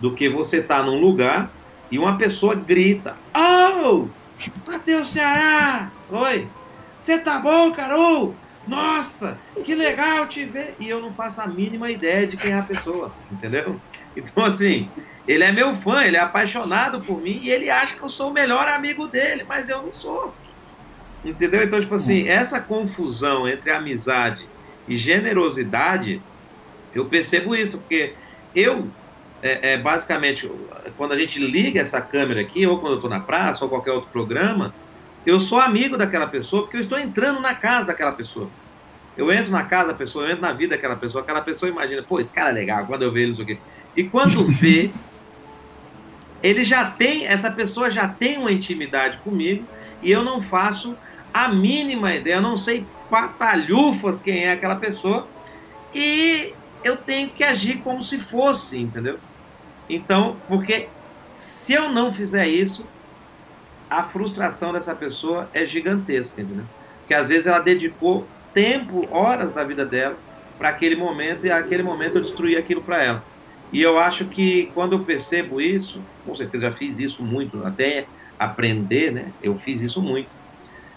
do 0.00 0.12
que 0.12 0.28
você 0.28 0.62
tá 0.62 0.82
num 0.82 1.00
lugar 1.00 1.50
e 1.90 1.98
uma 1.98 2.16
pessoa 2.16 2.54
grita: 2.54 3.16
Oh, 3.34 4.06
Matheus 4.66 5.10
Ceará! 5.10 5.90
Oi, 6.10 6.46
você 7.00 7.18
tá 7.18 7.38
bom, 7.38 7.72
Carol? 7.72 8.34
Nossa, 8.66 9.36
que 9.64 9.74
legal 9.74 10.26
te 10.26 10.44
ver! 10.44 10.74
E 10.80 10.88
eu 10.88 11.00
não 11.00 11.12
faço 11.12 11.40
a 11.40 11.46
mínima 11.46 11.90
ideia 11.90 12.26
de 12.26 12.36
quem 12.36 12.52
é 12.52 12.58
a 12.58 12.62
pessoa, 12.62 13.12
entendeu? 13.30 13.78
Então, 14.16 14.44
assim, 14.44 14.88
ele 15.26 15.44
é 15.44 15.52
meu 15.52 15.74
fã, 15.76 16.04
ele 16.04 16.16
é 16.16 16.20
apaixonado 16.20 17.00
por 17.00 17.20
mim 17.20 17.40
e 17.42 17.50
ele 17.50 17.68
acha 17.68 17.94
que 17.94 18.02
eu 18.02 18.08
sou 18.08 18.30
o 18.30 18.32
melhor 18.32 18.68
amigo 18.68 19.06
dele, 19.06 19.44
mas 19.46 19.68
eu 19.68 19.82
não 19.82 19.92
sou. 19.92 20.34
Entendeu? 21.24 21.62
Então, 21.62 21.80
tipo 21.80 21.94
assim, 21.94 22.28
essa 22.28 22.60
confusão 22.60 23.48
entre 23.48 23.70
amizade 23.70 24.46
e 24.86 24.96
generosidade, 24.96 26.20
eu 26.94 27.06
percebo 27.06 27.56
isso, 27.56 27.78
porque 27.78 28.12
eu, 28.54 28.86
é, 29.42 29.72
é, 29.72 29.76
basicamente, 29.78 30.50
quando 30.98 31.12
a 31.12 31.18
gente 31.18 31.38
liga 31.38 31.80
essa 31.80 32.00
câmera 32.00 32.42
aqui, 32.42 32.66
ou 32.66 32.78
quando 32.78 32.92
eu 32.92 32.96
estou 32.96 33.10
na 33.10 33.20
praça, 33.20 33.64
ou 33.64 33.70
qualquer 33.70 33.92
outro 33.92 34.10
programa, 34.10 34.74
eu 35.24 35.40
sou 35.40 35.58
amigo 35.58 35.96
daquela 35.96 36.26
pessoa, 36.26 36.62
porque 36.62 36.76
eu 36.76 36.82
estou 36.82 36.98
entrando 36.98 37.40
na 37.40 37.54
casa 37.54 37.86
daquela 37.86 38.12
pessoa. 38.12 38.48
Eu 39.16 39.32
entro 39.32 39.50
na 39.50 39.62
casa 39.62 39.88
da 39.88 39.94
pessoa, 39.94 40.26
eu 40.26 40.32
entro 40.32 40.42
na 40.42 40.52
vida 40.52 40.76
daquela 40.76 40.96
pessoa, 40.96 41.22
aquela 41.22 41.40
pessoa 41.40 41.70
imagina, 41.70 42.02
pô, 42.02 42.20
esse 42.20 42.32
cara 42.32 42.50
é 42.50 42.52
legal, 42.52 42.84
quando 42.84 43.02
eu 43.02 43.10
vejo 43.10 43.24
ele, 43.24 43.32
isso 43.32 43.42
aqui. 43.42 43.58
E 43.96 44.04
quando 44.04 44.44
vê, 44.52 44.90
ele 46.42 46.64
já 46.64 46.90
tem, 46.90 47.26
essa 47.26 47.50
pessoa 47.50 47.90
já 47.90 48.06
tem 48.06 48.36
uma 48.36 48.52
intimidade 48.52 49.16
comigo, 49.18 49.64
e 50.02 50.10
eu 50.10 50.22
não 50.22 50.42
faço 50.42 50.94
a 51.34 51.48
mínima 51.48 52.14
ideia, 52.14 52.36
eu 52.36 52.40
não 52.40 52.56
sei 52.56 52.86
patalhufas 53.10 54.22
quem 54.22 54.44
é 54.44 54.52
aquela 54.52 54.76
pessoa 54.76 55.26
e 55.92 56.54
eu 56.84 56.96
tenho 56.96 57.28
que 57.28 57.42
agir 57.42 57.78
como 57.78 58.02
se 58.04 58.18
fosse, 58.18 58.78
entendeu? 58.78 59.18
Então, 59.88 60.36
porque 60.46 60.88
se 61.32 61.72
eu 61.72 61.90
não 61.90 62.12
fizer 62.12 62.46
isso, 62.46 62.86
a 63.90 64.04
frustração 64.04 64.72
dessa 64.72 64.94
pessoa 64.94 65.50
é 65.52 65.66
gigantesca, 65.66 66.40
entendeu? 66.40 66.64
Porque 67.00 67.14
às 67.14 67.28
vezes 67.28 67.46
ela 67.46 67.58
dedicou 67.58 68.26
tempo, 68.52 69.08
horas 69.10 69.52
da 69.52 69.64
vida 69.64 69.84
dela 69.84 70.16
para 70.56 70.68
aquele 70.68 70.94
momento 70.94 71.44
e 71.44 71.50
aquele 71.50 71.82
momento 71.82 72.18
eu 72.18 72.22
destruí 72.22 72.56
aquilo 72.56 72.80
para 72.80 73.02
ela. 73.02 73.24
E 73.72 73.82
eu 73.82 73.98
acho 73.98 74.26
que 74.26 74.70
quando 74.72 74.92
eu 74.92 75.00
percebo 75.00 75.60
isso, 75.60 76.00
com 76.24 76.34
certeza 76.34 76.68
já 76.68 76.72
fiz 76.72 77.00
isso 77.00 77.22
muito, 77.24 77.66
até 77.66 78.06
aprender, 78.38 79.10
né? 79.10 79.32
Eu 79.42 79.56
fiz 79.58 79.82
isso 79.82 80.00
muito. 80.00 80.28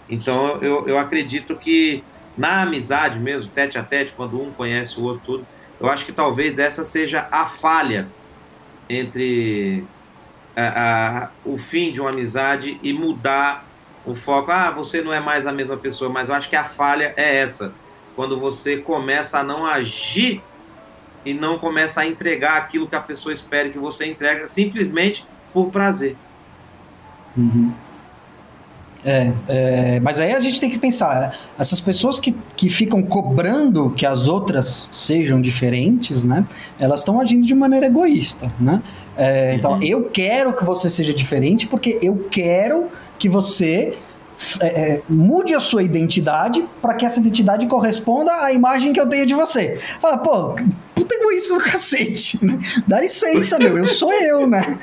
Então 0.08 0.56
eu, 0.62 0.88
eu 0.88 0.98
acredito 0.98 1.54
que 1.56 2.02
na 2.36 2.62
amizade 2.62 3.18
mesmo, 3.18 3.50
tete 3.50 3.78
a 3.78 3.82
tete, 3.82 4.12
quando 4.16 4.40
um 4.40 4.52
conhece 4.52 4.98
o 4.98 5.02
outro, 5.02 5.22
tudo, 5.24 5.46
eu 5.80 5.88
acho 5.88 6.06
que 6.06 6.12
talvez 6.12 6.58
essa 6.58 6.84
seja 6.84 7.26
a 7.30 7.46
falha 7.46 8.08
entre 8.88 9.84
a, 10.56 11.24
a, 11.24 11.28
o 11.44 11.58
fim 11.58 11.92
de 11.92 12.00
uma 12.00 12.10
amizade 12.10 12.78
e 12.82 12.92
mudar 12.92 13.64
o 14.06 14.14
foco. 14.14 14.50
Ah, 14.50 14.70
você 14.70 15.02
não 15.02 15.12
é 15.12 15.20
mais 15.20 15.46
a 15.46 15.52
mesma 15.52 15.76
pessoa, 15.76 16.10
mas 16.10 16.28
eu 16.28 16.34
acho 16.34 16.48
que 16.48 16.56
a 16.56 16.64
falha 16.64 17.12
é 17.16 17.36
essa. 17.38 17.72
Quando 18.16 18.38
você 18.38 18.78
começa 18.78 19.38
a 19.38 19.42
não 19.42 19.66
agir 19.66 20.40
e 21.24 21.34
não 21.34 21.58
começa 21.58 22.00
a 22.00 22.06
entregar 22.06 22.56
aquilo 22.56 22.88
que 22.88 22.96
a 22.96 23.00
pessoa 23.00 23.32
espera 23.32 23.68
que 23.68 23.78
você 23.78 24.06
entregue, 24.06 24.48
simplesmente 24.48 25.24
por 25.52 25.70
prazer. 25.70 26.16
Uhum. 27.36 27.72
É, 29.04 29.32
é, 29.48 30.00
mas 30.00 30.18
aí 30.18 30.32
a 30.34 30.40
gente 30.40 30.60
tem 30.60 30.68
que 30.68 30.78
pensar, 30.78 31.38
essas 31.58 31.78
pessoas 31.80 32.18
que, 32.18 32.34
que 32.56 32.68
ficam 32.68 33.02
cobrando 33.02 33.90
que 33.90 34.04
as 34.04 34.26
outras 34.26 34.88
sejam 34.92 35.40
diferentes, 35.40 36.24
né? 36.24 36.44
Elas 36.78 37.00
estão 37.00 37.20
agindo 37.20 37.46
de 37.46 37.54
maneira 37.54 37.86
egoísta, 37.86 38.52
né? 38.58 38.82
É, 39.16 39.54
então, 39.54 39.74
uhum. 39.74 39.82
eu 39.82 40.04
quero 40.10 40.52
que 40.52 40.64
você 40.64 40.88
seja 40.88 41.12
diferente 41.12 41.66
porque 41.66 41.98
eu 42.02 42.28
quero 42.30 42.86
que 43.18 43.28
você 43.28 43.96
é, 44.60 44.66
é, 44.66 45.02
mude 45.08 45.54
a 45.54 45.60
sua 45.60 45.82
identidade 45.82 46.64
para 46.80 46.94
que 46.94 47.04
essa 47.04 47.18
identidade 47.18 47.66
corresponda 47.66 48.32
à 48.44 48.52
imagem 48.52 48.92
que 48.92 49.00
eu 49.00 49.08
tenho 49.08 49.26
de 49.26 49.34
você. 49.34 49.80
Fala, 50.00 50.18
pô, 50.18 50.54
puta 50.94 51.14
egoísta 51.14 51.54
do 51.54 51.60
cacete, 51.60 52.44
né? 52.44 52.58
Dá 52.86 53.00
licença, 53.00 53.58
meu, 53.58 53.76
eu 53.76 53.88
sou 53.88 54.12
eu, 54.12 54.46
né? 54.46 54.78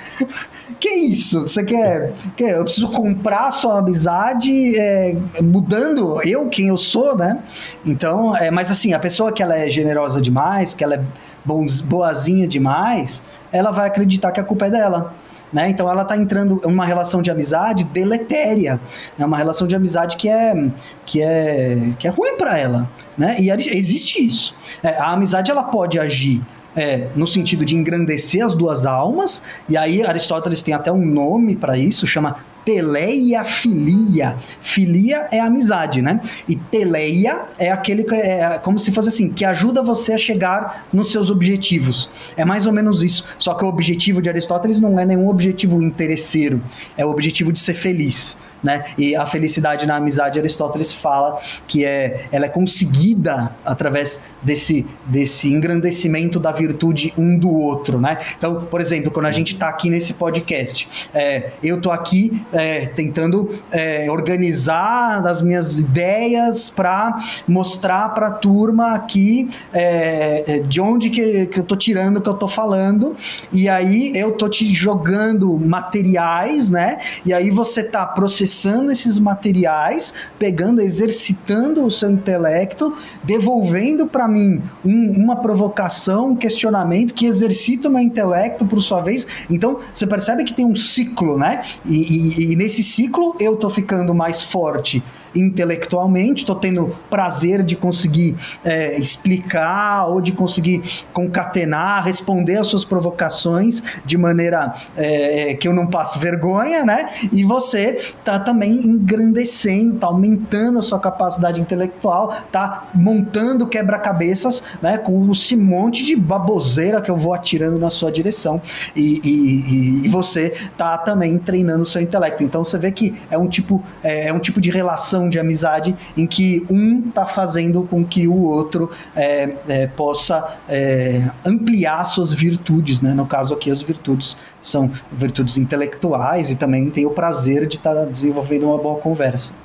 Que 0.80 0.90
isso? 0.90 1.42
Você 1.42 1.64
quer, 1.64 2.14
quer? 2.36 2.58
Eu 2.58 2.64
preciso 2.64 2.90
comprar 2.92 3.52
sua 3.52 3.80
amizade 3.80 4.76
é, 4.78 5.16
mudando 5.42 6.20
eu 6.24 6.50
quem 6.50 6.68
eu 6.68 6.78
sou, 6.78 7.16
né? 7.16 7.40
Então, 7.86 8.36
é, 8.36 8.50
mas 8.50 8.72
assim, 8.72 8.94
a 8.94 9.00
pessoa 9.00 9.32
que 9.32 9.44
ela 9.44 9.56
é 9.56 9.70
generosa 9.70 10.22
demais, 10.22 10.74
que 10.74 10.84
ela 10.84 10.96
é 10.96 11.04
boazinha 11.46 12.48
demais, 12.48 13.24
ela 13.52 13.72
vai 13.72 13.88
acreditar 13.88 14.32
que 14.32 14.40
a 14.40 14.44
culpa 14.44 14.66
é 14.66 14.72
dela. 14.72 15.14
Né? 15.54 15.70
Então 15.70 15.90
ela 15.90 16.02
está 16.02 16.18
entrando 16.18 16.60
em 16.66 16.68
uma 16.68 16.86
relação 16.86 17.22
de 17.22 17.30
amizade 17.30 17.84
deletéria, 17.84 18.80
né? 19.18 19.26
uma 19.26 19.38
relação 19.38 19.68
de 19.68 19.76
amizade 19.76 20.18
que 20.18 20.28
é 20.28 20.70
que 21.06 21.22
é 21.22 21.78
que 22.00 22.08
é 22.08 22.12
ruim 22.12 22.36
para 22.36 22.58
ela, 22.58 22.90
né? 23.18 23.38
E 23.40 23.50
existe 23.52 24.26
isso. 24.26 24.56
É, 24.84 24.98
a 24.98 25.12
amizade 25.12 25.52
ela 25.52 25.64
pode 25.64 26.00
agir 26.00 26.42
é, 26.76 27.08
no 27.16 27.26
sentido 27.26 27.66
de 27.66 27.76
engrandecer 27.76 28.44
as 28.44 28.54
duas 28.54 28.86
almas, 28.86 29.44
e 29.70 29.78
aí 29.78 30.06
Aristóteles 30.06 30.62
tem 30.62 30.74
até 30.74 30.92
um 30.92 31.06
nome 31.06 31.56
para 31.56 31.78
isso, 31.78 32.06
chama 32.06 32.38
teleia 32.66 33.44
filia. 33.44 34.36
Filia 34.60 35.28
é 35.32 35.40
amizade, 35.40 36.02
né? 36.02 36.20
E 36.50 36.56
teleia 36.56 37.44
é 37.60 37.70
aquele 37.70 38.04
que 38.04 38.16
é 38.16 38.58
como 38.58 38.80
se 38.80 38.92
fosse 38.92 39.10
assim, 39.10 39.32
que 39.32 39.46
ajuda 39.46 39.84
você 39.84 40.14
a 40.14 40.18
chegar 40.18 40.88
nos 40.92 41.12
seus 41.12 41.30
objetivos. 41.30 42.10
É 42.36 42.44
mais 42.44 42.66
ou 42.66 42.74
menos 42.74 43.04
isso. 43.04 43.26
Só 43.38 43.54
que 43.54 43.64
o 43.64 43.68
objetivo 43.68 44.22
de 44.22 44.30
Aristóteles 44.30 44.80
não 44.80 45.00
é 45.00 45.06
nenhum 45.06 45.30
objetivo 45.30 45.82
interesseiro, 45.82 46.60
é 46.98 47.06
o 47.06 47.10
objetivo 47.10 47.54
de 47.54 47.60
ser 47.60 47.76
feliz 47.76 48.38
né? 48.66 48.86
E 48.98 49.16
a 49.16 49.26
felicidade 49.28 49.86
na 49.86 49.98
amizade, 49.98 50.40
Aristóteles 50.40 50.92
fala 50.92 51.40
que 51.68 51.86
é, 51.86 52.26
ela 52.32 52.48
é 52.48 52.50
conseguida 52.50 53.52
através 53.64 54.26
desse, 54.42 54.86
desse 55.06 55.54
engrandecimento 55.54 56.40
da 56.40 56.52
virtude 56.52 57.14
um 57.18 57.38
do 57.38 57.52
outro, 57.52 58.00
né? 58.00 58.18
Então, 58.38 58.66
por 58.70 58.82
exemplo, 58.82 59.12
quando 59.12 59.28
a 59.28 59.32
gente 59.32 59.54
está 59.54 59.70
aqui 59.70 59.90
nesse 59.90 60.16
podcast, 60.16 61.08
é, 61.14 61.52
eu 61.64 61.78
estou 61.78 61.92
aqui 61.92 62.42
é, 62.52 62.88
tentando 62.88 63.52
é, 63.72 64.10
organizar 64.10 65.26
as 65.28 65.42
minhas 65.42 65.80
ideias 65.80 66.70
para 66.70 67.24
mostrar 67.48 68.10
para 68.16 68.28
a 68.28 68.32
turma 68.32 68.94
aqui 68.96 69.50
é, 69.72 70.44
é, 70.48 70.60
de 70.60 70.82
onde 70.82 71.10
que, 71.12 71.46
que 71.46 71.60
eu 71.60 71.64
estou 71.64 71.78
tirando 71.78 72.20
que 72.20 72.30
eu 72.30 72.34
estou 72.34 72.50
falando, 72.50 73.16
e 73.54 73.70
aí 73.70 74.12
eu 74.18 74.30
estou 74.30 74.50
te 74.50 74.74
jogando 74.74 75.58
materiais, 75.60 76.72
né? 76.72 77.00
E 77.24 77.32
aí 77.32 77.52
você 77.52 77.82
está 77.82 78.06
processando 78.06 78.55
processando 78.56 78.92
esses 78.92 79.20
materiais, 79.20 80.14
pegando, 80.40 80.82
exercitando 80.82 81.84
o 81.84 81.92
seu 81.92 82.10
intelecto, 82.10 82.96
devolvendo 83.24 84.08
para 84.08 84.28
mim 84.28 84.62
um, 84.84 85.12
uma 85.12 85.36
provocação, 85.36 86.30
um 86.30 86.36
questionamento 86.36 87.14
que 87.14 87.26
exercita 87.26 87.90
o 87.90 87.92
meu 87.92 88.02
intelecto 88.02 88.66
por 88.66 88.82
sua 88.82 89.02
vez. 89.02 89.28
Então, 89.50 89.80
você 89.94 90.08
percebe 90.08 90.46
que 90.46 90.54
tem 90.54 90.66
um 90.66 90.76
ciclo, 90.76 91.38
né? 91.38 91.64
E, 91.86 91.96
e, 91.96 92.52
e 92.52 92.56
nesse 92.56 92.82
ciclo 92.82 93.36
eu 93.40 93.58
tô 93.58 93.70
ficando 93.70 94.14
mais 94.14 94.42
forte 94.42 95.04
intelectualmente, 95.36 96.42
estou 96.42 96.56
tendo 96.56 96.96
prazer 97.10 97.64
de 97.64 97.76
conseguir 97.76 98.36
é, 98.64 98.98
explicar 98.98 100.08
ou 100.08 100.22
de 100.22 100.32
conseguir 100.32 100.82
concatenar, 101.14 102.04
responder 102.04 102.58
às 102.58 102.68
suas 102.68 102.86
provocações 102.86 103.84
de 104.06 104.18
maneira 104.18 104.74
é, 104.96 105.52
é 105.52 105.54
que 105.54 105.68
eu 105.68 105.74
não 105.74 105.88
passe 105.88 106.18
vergonha, 106.18 106.86
né? 106.86 107.10
E 107.32 107.44
você 107.44 107.98
está 108.18 108.40
também 108.40 108.86
engrandecendo, 108.86 109.96
está 109.96 110.08
aumentando 110.08 110.80
a 110.80 110.82
sua 110.82 111.00
capacidade 111.00 111.60
intelectual, 111.60 112.34
está 112.46 112.90
montando 112.94 113.68
quebra-cabeças, 113.68 114.64
né? 114.82 114.98
Com 114.98 115.32
esse 115.32 115.56
monte 115.56 116.04
de 116.04 116.16
baboseira 116.16 117.02
que 117.02 117.12
eu 117.12 117.18
vou 117.18 117.34
atirando 117.34 117.78
na 117.80 117.90
sua 117.90 118.12
direção 118.12 118.62
e, 118.96 119.20
e, 119.24 120.06
e 120.06 120.10
você 120.10 120.54
está 120.72 120.98
também 120.98 121.38
treinando 121.38 121.84
o 121.84 121.86
seu 121.86 122.02
intelecto. 122.02 122.44
Então 122.44 122.64
você 122.64 122.78
vê 122.78 122.92
que 122.92 123.16
é 123.30 123.38
um 123.38 123.48
tipo, 123.48 123.84
é, 124.04 124.30
é 124.30 124.34
um 124.34 124.40
tipo 124.40 124.62
de 124.62 124.70
relação 124.70 125.25
relação 125.26 125.30
de 125.30 125.40
amizade 125.40 125.96
em 126.16 126.26
que 126.26 126.66
um 126.70 127.08
está 127.08 127.26
fazendo 127.26 127.84
com 127.84 128.06
que 128.06 128.28
o 128.28 128.44
outro 128.44 128.92
é, 129.16 129.56
é, 129.68 129.88
possa 129.88 130.58
é, 130.70 131.30
ampliar 131.46 132.06
suas 132.06 132.34
virtudes, 132.34 133.02
né? 133.02 133.14
No 133.14 133.26
caso 133.26 133.54
aqui, 133.54 133.72
as 133.72 133.82
virtudes 133.82 134.38
são 134.62 134.92
virtudes 135.12 135.58
intelectuais 135.58 136.50
e 136.50 136.56
também 136.56 136.90
tem 136.90 137.06
o 137.06 137.12
prazer 137.12 137.68
de 137.68 137.78
estar 137.78 137.94
tá 137.94 138.06
desenvolvendo 138.06 138.68
uma 138.68 138.78
boa 138.78 139.00
conversa. 139.00 139.56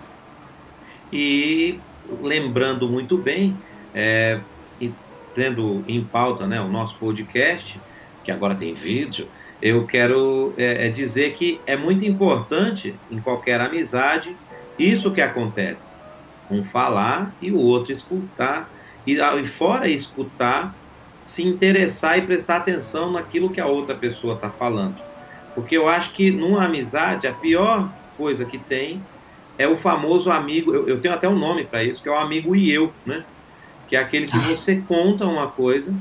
E 1.12 1.78
lembrando 2.22 2.88
muito 2.88 3.16
bem, 3.16 3.56
é, 3.94 4.38
tendo 5.34 5.84
em 5.86 6.02
pauta 6.02 6.46
né, 6.46 6.60
o 6.60 6.68
nosso 6.68 6.96
podcast, 6.96 7.78
que 8.24 8.30
agora 8.30 8.54
tem 8.54 8.74
vídeo, 8.74 9.26
eu 9.62 9.86
quero 9.86 10.52
é, 10.56 10.86
é 10.86 10.88
dizer 10.88 11.34
que 11.34 11.60
é 11.66 11.76
muito 11.76 12.04
importante 12.04 12.94
em 13.10 13.20
qualquer 13.20 13.60
amizade 13.60 14.34
isso 14.82 15.10
que 15.10 15.20
acontece. 15.20 15.94
Um 16.50 16.64
falar 16.64 17.32
e 17.40 17.50
o 17.50 17.58
outro 17.58 17.92
escutar. 17.92 18.68
E, 19.06 19.14
e 19.14 19.46
fora 19.46 19.88
escutar, 19.88 20.74
se 21.22 21.46
interessar 21.46 22.18
e 22.18 22.22
prestar 22.22 22.56
atenção 22.56 23.12
naquilo 23.12 23.50
que 23.50 23.60
a 23.60 23.66
outra 23.66 23.94
pessoa 23.94 24.34
está 24.34 24.50
falando. 24.50 24.96
Porque 25.54 25.76
eu 25.76 25.88
acho 25.88 26.12
que 26.12 26.30
numa 26.30 26.64
amizade, 26.64 27.26
a 27.26 27.32
pior 27.32 27.90
coisa 28.16 28.44
que 28.44 28.58
tem 28.58 29.02
é 29.58 29.68
o 29.68 29.76
famoso 29.76 30.30
amigo. 30.30 30.74
Eu, 30.74 30.88
eu 30.88 31.00
tenho 31.00 31.14
até 31.14 31.28
um 31.28 31.38
nome 31.38 31.64
para 31.64 31.84
isso, 31.84 32.02
que 32.02 32.08
é 32.08 32.12
o 32.12 32.16
amigo 32.16 32.54
e 32.56 32.72
eu, 32.72 32.92
né? 33.04 33.24
Que 33.88 33.96
é 33.96 33.98
aquele 33.98 34.26
que 34.26 34.36
ah. 34.36 34.40
você 34.40 34.82
conta 34.86 35.26
uma 35.26 35.48
coisa 35.48 35.92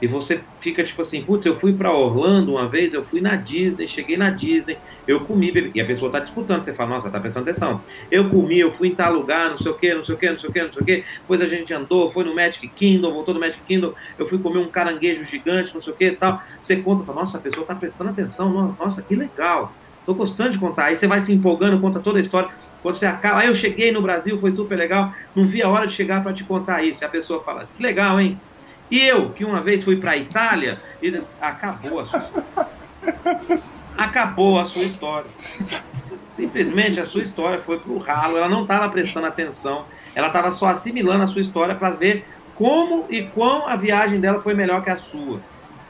e 0.00 0.06
você 0.06 0.40
fica 0.60 0.84
tipo 0.84 1.02
assim, 1.02 1.22
putz, 1.22 1.44
eu 1.44 1.56
fui 1.56 1.72
para 1.72 1.92
Orlando 1.92 2.52
uma 2.52 2.68
vez, 2.68 2.94
eu 2.94 3.04
fui 3.04 3.20
na 3.20 3.34
Disney, 3.34 3.86
cheguei 3.86 4.16
na 4.16 4.30
Disney, 4.30 4.78
eu 5.08 5.20
comi, 5.20 5.72
e 5.74 5.80
a 5.80 5.86
pessoa 5.86 6.12
tá 6.12 6.20
disputando, 6.20 6.62
você 6.62 6.74
fala, 6.74 6.90
nossa, 6.90 7.08
tá 7.08 7.18
prestando 7.18 7.48
atenção. 7.48 7.80
Eu 8.10 8.28
comi, 8.28 8.58
eu 8.58 8.70
fui 8.70 8.88
em 8.88 8.94
tal 8.94 9.14
lugar, 9.14 9.48
não 9.48 9.56
sei 9.56 9.72
o 9.72 9.74
que, 9.74 9.94
não 9.94 10.04
sei 10.04 10.14
o 10.14 10.18
que, 10.18 10.30
não 10.30 10.38
sei 10.38 10.50
o 10.50 10.52
que, 10.52 10.62
não 10.62 10.70
sei 10.70 10.82
o 10.82 10.84
que. 10.84 11.04
Depois 11.20 11.40
a 11.40 11.46
gente 11.46 11.72
andou, 11.72 12.12
foi 12.12 12.24
no 12.24 12.34
Magic 12.34 12.68
Kingdom, 12.68 13.10
voltou 13.10 13.32
do 13.32 13.40
Magic 13.40 13.58
Kingdom, 13.66 13.94
eu 14.18 14.28
fui 14.28 14.38
comer 14.38 14.58
um 14.58 14.68
caranguejo 14.68 15.24
gigante, 15.24 15.72
não 15.72 15.80
sei 15.80 15.94
o 15.94 15.96
que 15.96 16.10
tal. 16.10 16.42
Você 16.60 16.76
conta, 16.76 17.04
fala, 17.04 17.20
nossa, 17.20 17.38
a 17.38 17.40
pessoa 17.40 17.64
tá 17.64 17.74
prestando 17.74 18.10
atenção, 18.10 18.76
nossa, 18.78 19.00
que 19.00 19.16
legal. 19.16 19.72
Tô 20.04 20.12
gostando 20.12 20.50
de 20.50 20.58
contar. 20.58 20.84
Aí 20.84 20.96
você 20.96 21.06
vai 21.06 21.22
se 21.22 21.32
empolgando, 21.32 21.80
conta 21.80 22.00
toda 22.00 22.18
a 22.18 22.22
história. 22.22 22.50
Quando 22.82 22.96
você 22.96 23.06
acaba, 23.06 23.46
eu 23.46 23.54
cheguei 23.54 23.90
no 23.90 24.02
Brasil, 24.02 24.38
foi 24.38 24.50
super 24.50 24.76
legal, 24.76 25.14
não 25.34 25.46
vi 25.46 25.62
a 25.62 25.68
hora 25.70 25.86
de 25.86 25.94
chegar 25.94 26.22
para 26.22 26.34
te 26.34 26.44
contar 26.44 26.84
isso. 26.84 27.02
E 27.02 27.06
a 27.06 27.08
pessoa 27.08 27.42
fala, 27.42 27.66
que 27.74 27.82
legal, 27.82 28.20
hein? 28.20 28.38
E 28.90 29.00
eu, 29.00 29.30
que 29.30 29.42
uma 29.42 29.62
vez 29.62 29.82
fui 29.82 29.96
para 29.96 30.10
a 30.10 30.16
Itália, 30.18 30.78
e 31.02 31.18
acabou 31.40 32.00
a 32.00 32.06
sua 32.06 32.18
história. 32.20 33.77
Acabou 33.98 34.60
a 34.60 34.64
sua 34.64 34.82
história. 34.82 35.28
Simplesmente 36.30 37.00
a 37.00 37.04
sua 37.04 37.22
história 37.22 37.58
foi 37.58 37.80
para 37.80 37.90
o 37.90 37.98
ralo, 37.98 38.36
ela 38.36 38.48
não 38.48 38.62
estava 38.62 38.88
prestando 38.88 39.26
atenção, 39.26 39.84
ela 40.14 40.28
estava 40.28 40.52
só 40.52 40.68
assimilando 40.68 41.24
a 41.24 41.26
sua 41.26 41.40
história 41.40 41.74
para 41.74 41.90
ver 41.90 42.24
como 42.54 43.06
e 43.10 43.22
quão 43.22 43.66
a 43.66 43.74
viagem 43.74 44.20
dela 44.20 44.40
foi 44.40 44.54
melhor 44.54 44.84
que 44.84 44.90
a 44.90 44.96
sua. 44.96 45.40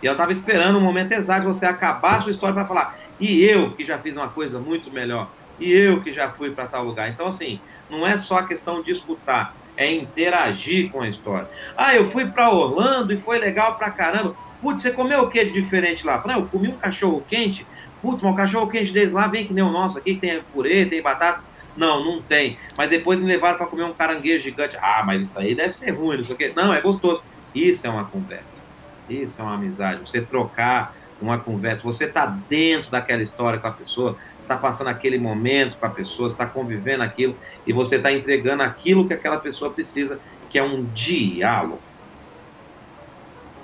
E 0.02 0.06
ela 0.06 0.14
estava 0.14 0.32
esperando 0.32 0.78
o 0.78 0.80
momento 0.80 1.12
exato 1.12 1.42
de 1.42 1.46
você 1.48 1.66
acabar 1.66 2.16
a 2.16 2.20
sua 2.22 2.30
história 2.30 2.54
para 2.54 2.64
falar, 2.64 2.98
e 3.20 3.44
eu, 3.44 3.72
que 3.72 3.84
já 3.84 3.98
fiz 3.98 4.16
uma 4.16 4.28
coisa 4.28 4.58
muito 4.58 4.90
melhor. 4.90 5.28
E 5.60 5.70
eu 5.70 6.00
que 6.00 6.10
já 6.10 6.30
fui 6.30 6.50
para 6.50 6.66
tal 6.66 6.84
lugar. 6.84 7.10
Então, 7.10 7.26
assim, 7.26 7.60
não 7.90 8.06
é 8.06 8.16
só 8.16 8.38
a 8.38 8.46
questão 8.46 8.80
de 8.80 8.90
escutar, 8.90 9.54
é 9.76 9.92
interagir 9.92 10.90
com 10.90 11.02
a 11.02 11.08
história. 11.08 11.48
Ah, 11.76 11.94
eu 11.94 12.08
fui 12.08 12.26
para 12.26 12.50
Orlando 12.50 13.12
e 13.12 13.18
foi 13.18 13.38
legal 13.38 13.74
pra 13.74 13.90
caramba. 13.90 14.34
Putz, 14.62 14.82
você 14.82 14.90
comeu 14.90 15.22
o 15.22 15.30
que 15.30 15.44
de 15.44 15.52
diferente 15.52 16.06
lá? 16.06 16.20
Falei, 16.20 16.36
eu 16.36 16.46
comi 16.46 16.68
um 16.68 16.76
cachorro 16.76 17.22
quente. 17.28 17.66
Putz, 18.00 18.22
mas 18.22 18.32
o 18.32 18.36
cachorro 18.36 18.70
quente 18.70 18.92
deles 18.92 19.12
lá 19.12 19.26
vem 19.26 19.46
que 19.46 19.52
nem 19.52 19.64
o 19.64 19.70
nosso 19.70 19.98
aqui, 19.98 20.14
que 20.14 20.20
tem 20.20 20.40
purê, 20.52 20.86
tem 20.86 21.02
batata. 21.02 21.42
Não, 21.76 22.04
não 22.04 22.20
tem. 22.20 22.58
Mas 22.76 22.90
depois 22.90 23.20
me 23.20 23.28
levaram 23.28 23.56
para 23.56 23.66
comer 23.66 23.84
um 23.84 23.92
caranguejo 23.92 24.42
gigante. 24.42 24.76
Ah, 24.80 25.02
mas 25.06 25.22
isso 25.22 25.38
aí 25.38 25.54
deve 25.54 25.72
ser 25.72 25.90
ruim, 25.90 26.18
não 26.18 26.24
sei 26.24 26.34
o 26.34 26.38
quê. 26.38 26.52
Não, 26.54 26.72
é 26.72 26.80
gostoso. 26.80 27.22
Isso 27.54 27.86
é 27.86 27.90
uma 27.90 28.04
conversa. 28.04 28.62
Isso 29.08 29.40
é 29.40 29.44
uma 29.44 29.54
amizade. 29.54 30.00
Você 30.00 30.20
trocar 30.20 30.94
uma 31.20 31.38
conversa. 31.38 31.82
Você 31.82 32.04
está 32.04 32.26
dentro 32.26 32.90
daquela 32.90 33.22
história 33.22 33.58
com 33.58 33.68
a 33.68 33.72
pessoa, 33.72 34.16
está 34.40 34.56
passando 34.56 34.88
aquele 34.88 35.18
momento 35.18 35.76
com 35.76 35.86
a 35.86 35.90
pessoa, 35.90 36.28
está 36.28 36.46
convivendo 36.46 37.02
aquilo 37.02 37.36
e 37.66 37.72
você 37.72 37.96
está 37.96 38.12
entregando 38.12 38.62
aquilo 38.62 39.06
que 39.06 39.14
aquela 39.14 39.38
pessoa 39.38 39.70
precisa, 39.70 40.18
que 40.48 40.58
é 40.58 40.62
um 40.62 40.84
diálogo. 40.94 41.80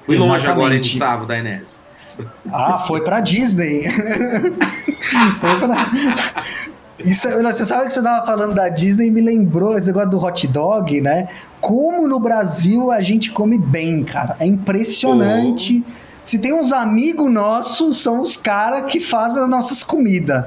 Fui 0.04 0.16
Exatamente. 0.16 0.38
longe 0.38 0.46
agora, 0.46 0.74
hein, 0.74 0.80
Gustavo, 0.80 1.26
da 1.26 1.38
Inés. 1.38 1.83
Ah, 2.50 2.78
foi 2.78 3.02
para 3.02 3.20
Disney. 3.20 3.84
foi 5.40 5.60
pra... 5.60 6.44
Isso, 6.98 7.28
você 7.28 7.64
sabe 7.64 7.86
que 7.86 7.92
você 7.92 7.98
estava 7.98 8.24
falando 8.24 8.54
da 8.54 8.68
Disney 8.68 9.08
e 9.08 9.10
me 9.10 9.20
lembrou 9.20 9.76
esse 9.76 9.88
negócio 9.88 10.10
do 10.10 10.22
hot 10.22 10.46
dog, 10.46 11.00
né? 11.00 11.28
Como 11.60 12.06
no 12.06 12.20
Brasil 12.20 12.92
a 12.92 13.02
gente 13.02 13.30
come 13.30 13.58
bem, 13.58 14.04
cara. 14.04 14.36
É 14.38 14.46
impressionante. 14.46 15.84
Oh. 15.86 16.04
Se 16.22 16.38
tem 16.38 16.54
uns 16.54 16.72
amigos 16.72 17.30
nossos, 17.30 17.98
são 17.98 18.22
os 18.22 18.36
caras 18.36 18.90
que 18.90 19.00
fazem 19.00 19.42
as 19.42 19.48
nossas 19.48 19.82
comidas. 19.82 20.44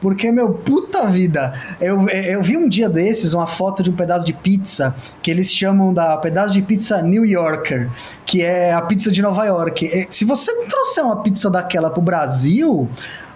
Porque, 0.00 0.30
meu, 0.30 0.50
puta 0.50 1.06
vida. 1.06 1.54
Eu, 1.80 2.08
eu 2.08 2.42
vi 2.42 2.56
um 2.56 2.68
dia 2.68 2.88
desses 2.88 3.32
uma 3.32 3.46
foto 3.46 3.82
de 3.82 3.90
um 3.90 3.96
pedaço 3.96 4.24
de 4.24 4.32
pizza 4.32 4.94
que 5.22 5.30
eles 5.30 5.52
chamam 5.52 5.92
da 5.92 6.16
pedaço 6.16 6.52
de 6.52 6.62
pizza 6.62 7.02
New 7.02 7.24
Yorker, 7.24 7.90
que 8.24 8.42
é 8.42 8.72
a 8.72 8.80
pizza 8.82 9.10
de 9.10 9.20
Nova 9.20 9.44
York. 9.44 9.86
É, 9.86 10.06
se 10.10 10.24
você 10.24 10.52
trouxer 10.66 11.04
uma 11.04 11.22
pizza 11.22 11.50
daquela 11.50 11.90
pro 11.90 12.00
Brasil, 12.00 12.88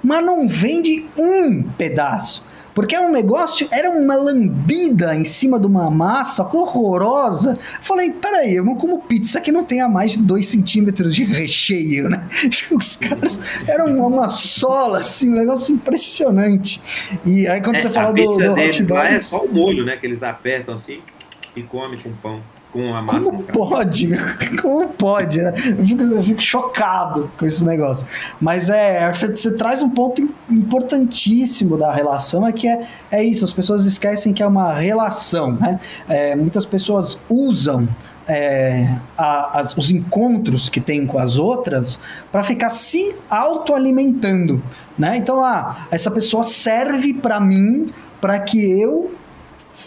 mas 0.02 0.24
não 0.24 0.48
vende 0.48 1.06
um 1.16 1.62
pedaço. 1.76 2.46
Porque 2.74 2.94
era 2.94 3.06
um 3.06 3.12
negócio, 3.12 3.68
era 3.70 3.90
uma 3.90 4.14
lambida 4.14 5.14
em 5.14 5.24
cima 5.24 5.58
de 5.58 5.66
uma 5.66 5.90
massa 5.90 6.42
horrorosa. 6.42 7.58
Falei, 7.80 8.10
peraí, 8.12 8.56
eu 8.56 8.64
como 8.76 9.02
pizza 9.02 9.40
que 9.40 9.52
não 9.52 9.64
tenha 9.64 9.88
mais 9.88 10.12
de 10.12 10.18
2 10.18 10.46
centímetros 10.46 11.14
de 11.14 11.24
recheio, 11.24 12.08
né? 12.08 12.26
Os 12.72 12.96
caras 12.96 13.40
eram 13.68 14.06
uma 14.06 14.30
sola, 14.30 15.00
assim, 15.00 15.30
um 15.30 15.36
negócio 15.36 15.74
impressionante. 15.74 16.80
E 17.24 17.46
aí 17.46 17.60
quando 17.60 17.76
é, 17.76 17.80
você 17.80 17.90
fala 17.90 18.12
do, 18.12 18.22
do 18.24 18.52
hot 18.52 18.82
dog... 18.82 18.92
lá 18.92 19.08
é 19.08 19.20
só 19.20 19.44
o 19.44 19.52
molho, 19.52 19.84
né? 19.84 19.96
Que 19.96 20.06
eles 20.06 20.22
apertam 20.22 20.74
assim 20.74 21.00
e 21.54 21.62
come 21.62 21.98
com 21.98 22.10
pão 22.12 22.40
com 22.72 22.94
a. 22.94 23.04
Como 23.04 23.42
pode? 23.42 24.10
Como 24.60 24.88
pode, 24.88 25.42
né? 25.42 25.52
Eu 25.78 25.84
fico, 25.84 26.02
eu 26.02 26.22
fico, 26.22 26.42
chocado 26.42 27.30
com 27.38 27.44
esse 27.44 27.64
negócio. 27.64 28.06
Mas 28.40 28.70
é, 28.70 29.12
você, 29.12 29.28
você, 29.28 29.56
traz 29.56 29.82
um 29.82 29.90
ponto 29.90 30.26
importantíssimo 30.50 31.76
da 31.76 31.92
relação, 31.92 32.46
é 32.46 32.52
que 32.52 32.66
é, 32.66 32.86
é 33.10 33.22
isso, 33.22 33.44
as 33.44 33.52
pessoas 33.52 33.84
esquecem 33.84 34.32
que 34.32 34.42
é 34.42 34.46
uma 34.46 34.74
relação, 34.74 35.52
né? 35.52 35.78
É, 36.08 36.34
muitas 36.34 36.64
pessoas 36.64 37.20
usam 37.28 37.86
é, 38.26 38.96
a, 39.16 39.60
as, 39.60 39.76
os 39.76 39.90
encontros 39.90 40.68
que 40.68 40.80
tem 40.80 41.06
com 41.06 41.18
as 41.18 41.38
outras 41.38 42.00
para 42.30 42.42
ficar 42.42 42.70
se 42.70 43.14
autoalimentando, 43.28 44.62
né? 44.98 45.16
Então, 45.16 45.44
ah, 45.44 45.86
essa 45.90 46.10
pessoa 46.10 46.42
serve 46.42 47.14
para 47.14 47.38
mim 47.38 47.86
para 48.20 48.38
que 48.38 48.80
eu 48.80 49.12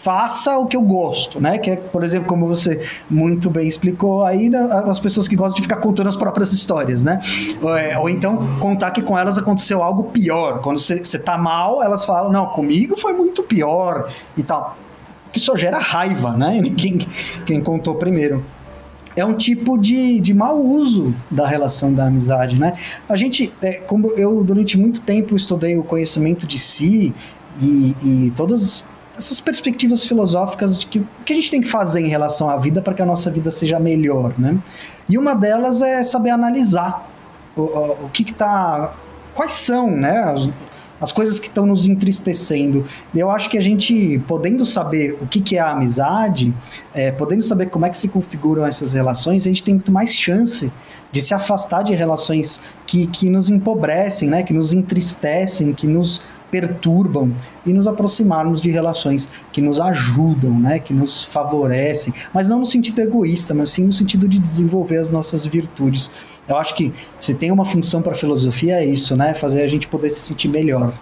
faça 0.06 0.56
o 0.56 0.66
que 0.66 0.76
eu 0.76 0.82
gosto, 0.82 1.40
né? 1.40 1.58
Que 1.58 1.70
é, 1.70 1.76
por 1.76 2.04
exemplo, 2.04 2.28
como 2.28 2.46
você 2.46 2.88
muito 3.10 3.50
bem 3.50 3.66
explicou 3.66 4.22
aí, 4.22 4.48
né, 4.48 4.68
as 4.86 5.00
pessoas 5.00 5.26
que 5.26 5.34
gostam 5.34 5.56
de 5.56 5.62
ficar 5.62 5.78
contando 5.78 6.08
as 6.08 6.14
próprias 6.14 6.52
histórias, 6.52 7.02
né? 7.02 7.18
Ou, 7.60 7.76
é, 7.76 7.98
ou 7.98 8.08
então 8.08 8.56
contar 8.60 8.92
que 8.92 9.02
com 9.02 9.18
elas 9.18 9.36
aconteceu 9.36 9.82
algo 9.82 10.04
pior. 10.04 10.60
Quando 10.60 10.78
você, 10.78 11.04
você 11.04 11.18
tá 11.18 11.36
mal, 11.36 11.82
elas 11.82 12.04
falam, 12.04 12.30
não, 12.30 12.46
comigo 12.46 12.96
foi 12.96 13.14
muito 13.14 13.42
pior 13.42 14.08
e 14.36 14.44
tal. 14.44 14.78
Que 15.32 15.40
só 15.40 15.56
gera 15.56 15.78
raiva, 15.78 16.36
né? 16.36 16.62
Quem, 16.76 16.98
quem 17.44 17.60
contou 17.60 17.96
primeiro 17.96 18.44
é 19.16 19.24
um 19.24 19.34
tipo 19.34 19.76
de, 19.76 20.20
de 20.20 20.32
mau 20.32 20.60
uso 20.60 21.12
da 21.28 21.48
relação 21.48 21.92
da 21.92 22.06
amizade, 22.06 22.56
né? 22.56 22.74
A 23.08 23.16
gente, 23.16 23.52
é, 23.60 23.72
como 23.72 24.12
eu 24.12 24.44
durante 24.44 24.78
muito 24.78 25.00
tempo 25.00 25.34
estudei 25.34 25.76
o 25.76 25.82
conhecimento 25.82 26.46
de 26.46 26.60
si 26.60 27.12
e, 27.60 27.96
e 28.04 28.32
todas 28.36 28.84
essas 29.16 29.40
perspectivas 29.40 30.04
filosóficas 30.04 30.78
de 30.78 30.86
que 30.86 30.98
o 30.98 31.08
que 31.24 31.32
a 31.32 31.36
gente 31.36 31.50
tem 31.50 31.60
que 31.60 31.68
fazer 31.68 32.00
em 32.00 32.08
relação 32.08 32.48
à 32.50 32.56
vida 32.56 32.82
para 32.82 32.94
que 32.94 33.02
a 33.02 33.06
nossa 33.06 33.30
vida 33.30 33.50
seja 33.50 33.78
melhor, 33.78 34.32
né? 34.38 34.56
E 35.08 35.16
uma 35.16 35.34
delas 35.34 35.82
é 35.82 36.02
saber 36.02 36.30
analisar 36.30 37.08
o, 37.56 37.62
o, 37.62 37.90
o 38.04 38.10
que 38.12 38.30
está, 38.30 38.92
quais 39.34 39.52
são, 39.52 39.90
né? 39.90 40.24
As, 40.24 40.48
as 41.00 41.12
coisas 41.12 41.38
que 41.38 41.48
estão 41.48 41.66
nos 41.66 41.86
entristecendo. 41.86 42.86
Eu 43.14 43.30
acho 43.30 43.50
que 43.50 43.58
a 43.58 43.60
gente, 43.60 44.18
podendo 44.26 44.64
saber 44.64 45.16
o 45.20 45.26
que, 45.26 45.40
que 45.40 45.56
é 45.56 45.60
a 45.60 45.70
amizade, 45.70 46.54
é, 46.94 47.10
podendo 47.10 47.42
saber 47.42 47.68
como 47.68 47.86
é 47.86 47.90
que 47.90 47.98
se 47.98 48.08
configuram 48.08 48.64
essas 48.64 48.94
relações, 48.94 49.44
a 49.44 49.48
gente 49.48 49.62
tem 49.62 49.74
muito 49.74 49.92
mais 49.92 50.14
chance 50.14 50.72
de 51.12 51.22
se 51.22 51.34
afastar 51.34 51.82
de 51.82 51.94
relações 51.94 52.60
que, 52.86 53.06
que 53.06 53.30
nos 53.30 53.48
empobrecem, 53.48 54.28
né? 54.28 54.42
que 54.42 54.52
nos 54.52 54.72
entristecem, 54.72 55.72
que 55.72 55.86
nos 55.86 56.22
perturbam 56.60 57.30
e 57.66 57.72
nos 57.72 57.86
aproximarmos 57.86 58.62
de 58.62 58.70
relações 58.70 59.28
que 59.52 59.60
nos 59.60 59.78
ajudam, 59.78 60.58
né, 60.58 60.78
que 60.78 60.94
nos 60.94 61.22
favorecem, 61.24 62.14
mas 62.32 62.48
não 62.48 62.60
no 62.60 62.66
sentido 62.66 62.98
egoísta, 63.00 63.52
mas 63.52 63.70
sim 63.70 63.84
no 63.84 63.92
sentido 63.92 64.26
de 64.26 64.38
desenvolver 64.38 64.96
as 64.96 65.10
nossas 65.10 65.44
virtudes. 65.44 66.10
Eu 66.48 66.56
acho 66.56 66.74
que 66.74 66.94
se 67.20 67.34
tem 67.34 67.50
uma 67.50 67.66
função 67.66 68.00
para 68.00 68.12
a 68.12 68.14
filosofia 68.14 68.76
é 68.76 68.86
isso, 68.86 69.14
né, 69.14 69.34
fazer 69.34 69.62
a 69.62 69.66
gente 69.66 69.86
poder 69.86 70.08
se 70.08 70.20
sentir 70.20 70.48
melhor. 70.48 70.94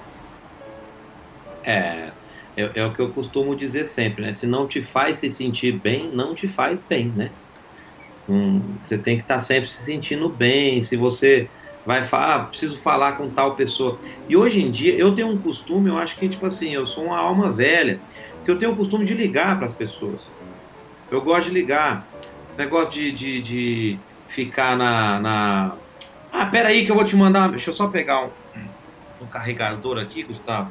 É, 1.63 2.09
é, 2.57 2.71
é, 2.75 2.85
o 2.85 2.93
que 2.93 3.01
eu 3.01 3.11
costumo 3.11 3.55
dizer 3.55 3.87
sempre, 3.87 4.23
né? 4.23 4.35
Se 4.35 4.47
não 4.47 4.67
te 4.67 4.83
faz 4.83 5.19
se 5.19 5.31
sentir 5.31 5.73
bem, 5.73 6.11
não 6.13 6.35
te 6.35 6.47
faz 6.47 6.81
bem, 6.87 7.07
né? 7.17 7.31
Hum, 8.29 8.61
você 8.85 8.99
tem 8.99 9.17
que 9.17 9.23
estar 9.23 9.37
tá 9.37 9.41
sempre 9.41 9.71
se 9.71 9.83
sentindo 9.83 10.29
bem. 10.29 10.83
Se 10.83 10.95
você 10.95 11.49
vai 11.85 12.03
falar, 12.05 12.35
ah, 12.35 12.39
preciso 12.41 12.79
falar 12.79 13.13
com 13.13 13.29
tal 13.29 13.55
pessoa. 13.55 13.99
E 14.29 14.37
hoje 14.37 14.63
em 14.63 14.71
dia 14.71 14.95
eu 14.95 15.15
tenho 15.15 15.29
um 15.29 15.39
costume, 15.39 15.91
eu 15.91 15.99
acho 15.99 16.17
que 16.17 16.29
tipo 16.29 16.47
assim, 16.47 16.71
eu 16.71 16.87
sou 16.87 17.05
uma 17.05 17.19
alma 17.19 17.51
velha, 17.51 18.01
que 18.45 18.51
eu 18.51 18.59
tenho 18.59 18.73
o 18.73 18.77
costume 18.77 19.05
de 19.05 19.15
ligar 19.15 19.57
para 19.57 19.67
as 19.67 19.75
pessoas. 19.75 20.29
Eu 21.11 21.21
gosto 21.21 21.49
de 21.49 21.55
ligar. 21.55 22.07
Esse 22.49 22.59
negócio 22.59 22.93
de, 22.93 23.13
de, 23.13 23.41
de 23.41 23.99
ficar 24.29 24.77
na, 24.77 25.21
na. 25.21 25.73
Ah, 26.33 26.47
pera 26.47 26.69
aí 26.69 26.85
que 26.85 26.91
eu 26.91 26.95
vou 26.95 27.05
te 27.05 27.17
mandar. 27.17 27.49
Deixa 27.51 27.71
eu 27.71 27.75
só 27.75 27.89
pegar 27.89 28.25
um, 28.25 28.31
um 29.23 29.27
carregador 29.27 29.99
aqui, 29.99 30.23
Gustavo. 30.23 30.71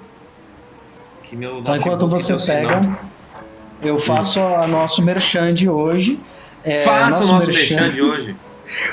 Que 1.23 1.35
meu 1.35 1.59
então, 1.59 1.75
enquanto 1.75 2.07
você 2.07 2.33
pega, 2.37 2.79
sinal. 2.79 2.99
eu 3.81 3.99
faço 3.99 4.39
a 4.39 4.67
nosso 4.67 5.01
merchan 5.01 5.53
de 5.53 5.69
hoje. 5.69 6.19
É, 6.63 6.79
Faça 6.79 7.23
o 7.23 7.27
nosso 7.27 7.47
merchan, 7.47 7.75
merchan 7.75 7.93
de 7.93 8.01
hoje. 8.01 8.35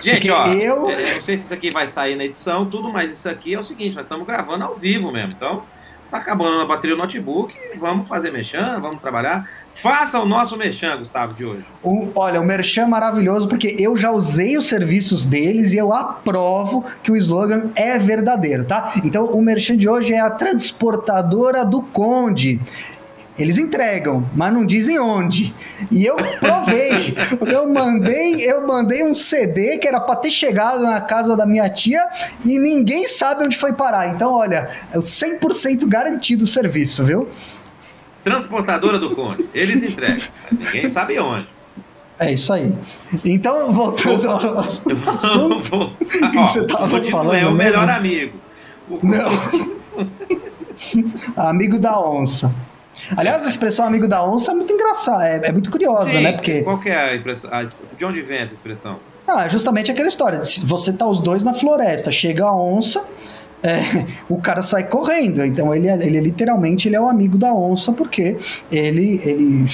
Gente, 0.03 0.29
Porque 0.29 0.31
ó, 0.31 0.47
eu... 0.47 0.91
eu 0.91 1.15
não 1.15 1.23
sei 1.23 1.37
se 1.37 1.45
isso 1.45 1.55
aqui 1.55 1.71
vai 1.71 1.87
sair 1.87 2.17
na 2.17 2.25
edição, 2.25 2.67
tudo, 2.67 2.91
mas 2.93 3.13
isso 3.13 3.29
aqui 3.29 3.55
é 3.55 3.59
o 3.59 3.65
seguinte, 3.65 3.95
nós 3.95 4.05
estamos 4.05 4.27
gravando 4.27 4.65
ao 4.65 4.75
vivo 4.75 5.11
mesmo. 5.13 5.33
Então, 5.33 5.63
tá 6.11 6.19
acabando 6.19 6.61
a 6.61 6.67
bateria 6.67 6.97
do 6.97 7.03
notebook, 7.03 7.55
vamos 7.79 8.09
fazer 8.09 8.31
mexão, 8.31 8.81
vamos 8.81 9.01
trabalhar. 9.01 9.49
Faça 9.73 10.19
o 10.19 10.27
nosso 10.27 10.57
merchan, 10.57 10.97
Gustavo, 10.99 11.33
de 11.33 11.45
hoje. 11.45 11.65
O, 11.83 12.09
olha, 12.15 12.41
o 12.41 12.45
merchan 12.45 12.83
é 12.83 12.87
maravilhoso 12.87 13.49
porque 13.49 13.77
eu 13.79 13.97
já 13.97 14.11
usei 14.11 14.59
os 14.59 14.67
serviços 14.67 15.25
deles 15.25 15.73
e 15.73 15.77
eu 15.77 15.93
aprovo 15.93 16.85
que 17.03 17.11
o 17.11 17.17
slogan 17.17 17.71
é 17.75 17.97
verdadeiro, 17.97 18.65
tá? 18.65 18.93
Então, 19.05 19.27
o 19.27 19.41
merchan 19.41 19.77
de 19.77 19.89
hoje 19.89 20.13
é 20.13 20.21
a 20.21 20.29
transportadora 20.29 21.65
do 21.65 21.83
Conde. 21.83 22.61
Eles 23.41 23.57
entregam, 23.57 24.29
mas 24.35 24.53
não 24.53 24.67
dizem 24.67 24.99
onde. 24.99 25.55
E 25.91 26.05
eu 26.05 26.17
provei. 26.39 27.17
eu 27.51 27.73
mandei, 27.73 28.43
eu 28.43 28.67
mandei 28.67 29.03
um 29.03 29.15
CD 29.15 29.79
que 29.79 29.89
era 29.89 29.99
para 29.99 30.17
ter 30.17 30.31
chegado 30.31 30.83
na 30.83 31.01
casa 31.01 31.35
da 31.35 31.47
minha 31.47 31.69
tia 31.71 32.07
e 32.45 32.59
ninguém 32.59 33.09
sabe 33.09 33.45
onde 33.45 33.57
foi 33.57 33.73
parar. 33.73 34.09
Então, 34.09 34.31
olha, 34.35 34.69
é 34.93 34.99
100% 34.99 35.89
garantido 35.89 36.45
o 36.45 36.47
serviço, 36.47 37.03
viu? 37.03 37.29
Transportadora 38.23 38.99
do 38.99 39.15
Conde. 39.15 39.49
Eles 39.55 39.83
entregam, 39.83 40.29
mas 40.51 40.61
ninguém 40.61 40.91
sabe 40.91 41.19
onde. 41.19 41.49
É 42.19 42.35
isso 42.35 42.53
aí. 42.53 42.75
Então, 43.25 43.73
voltando 43.73 44.29
ao 44.29 44.59
assunto 44.59 45.91
que 46.05 46.37
você 46.37 46.61
estava 46.61 47.03
falando. 47.07 47.35
É 47.35 47.47
o 47.47 47.53
melhor 47.53 47.87
mesmo? 47.87 47.97
amigo. 47.97 48.39
O 48.91 48.99
não. 49.03 49.33
amigo 51.49 51.79
da 51.79 51.99
onça. 51.99 52.55
Aliás, 53.17 53.45
a 53.45 53.49
expressão 53.49 53.87
amigo 53.87 54.07
da 54.07 54.25
onça 54.25 54.53
é 54.53 54.55
muito 54.55 54.73
engraçada, 54.73 55.27
é, 55.27 55.41
é 55.45 55.53
muito 55.53 55.71
curiosa, 55.71 56.11
Sim, 56.11 56.23
né? 56.23 56.33
Porque... 56.33 56.63
Qual 56.63 56.81
é 56.85 56.95
a 56.95 57.15
impressão? 57.17 57.51
De 57.99 58.05
onde 58.05 58.23
vem 58.23 58.39
essa 58.39 58.55
expressão? 58.55 58.99
Ah, 59.27 59.49
justamente 59.49 59.91
aquela 59.93 60.09
história. 60.09 60.41
Você 60.65 60.93
tá 60.93 61.07
os 61.07 61.21
dois 61.21 61.45
na 61.45 61.55
floresta, 61.55 62.11
chega 62.11 62.45
a 62.45 62.57
onça, 62.57 63.07
é, 63.63 64.07
o 64.29 64.41
cara 64.41 64.63
sai 64.63 64.85
correndo. 64.85 65.45
Então 65.45 65.75
ele, 65.75 65.89
ele 65.89 66.21
literalmente 66.21 66.89
ele 66.89 66.97
é 66.97 67.01
o 67.01 67.09
amigo 67.09 67.39
da 67.39 67.53
onça 67.55 67.93
porque 67.93 68.37
ele, 68.71 69.21
ele 69.25 69.65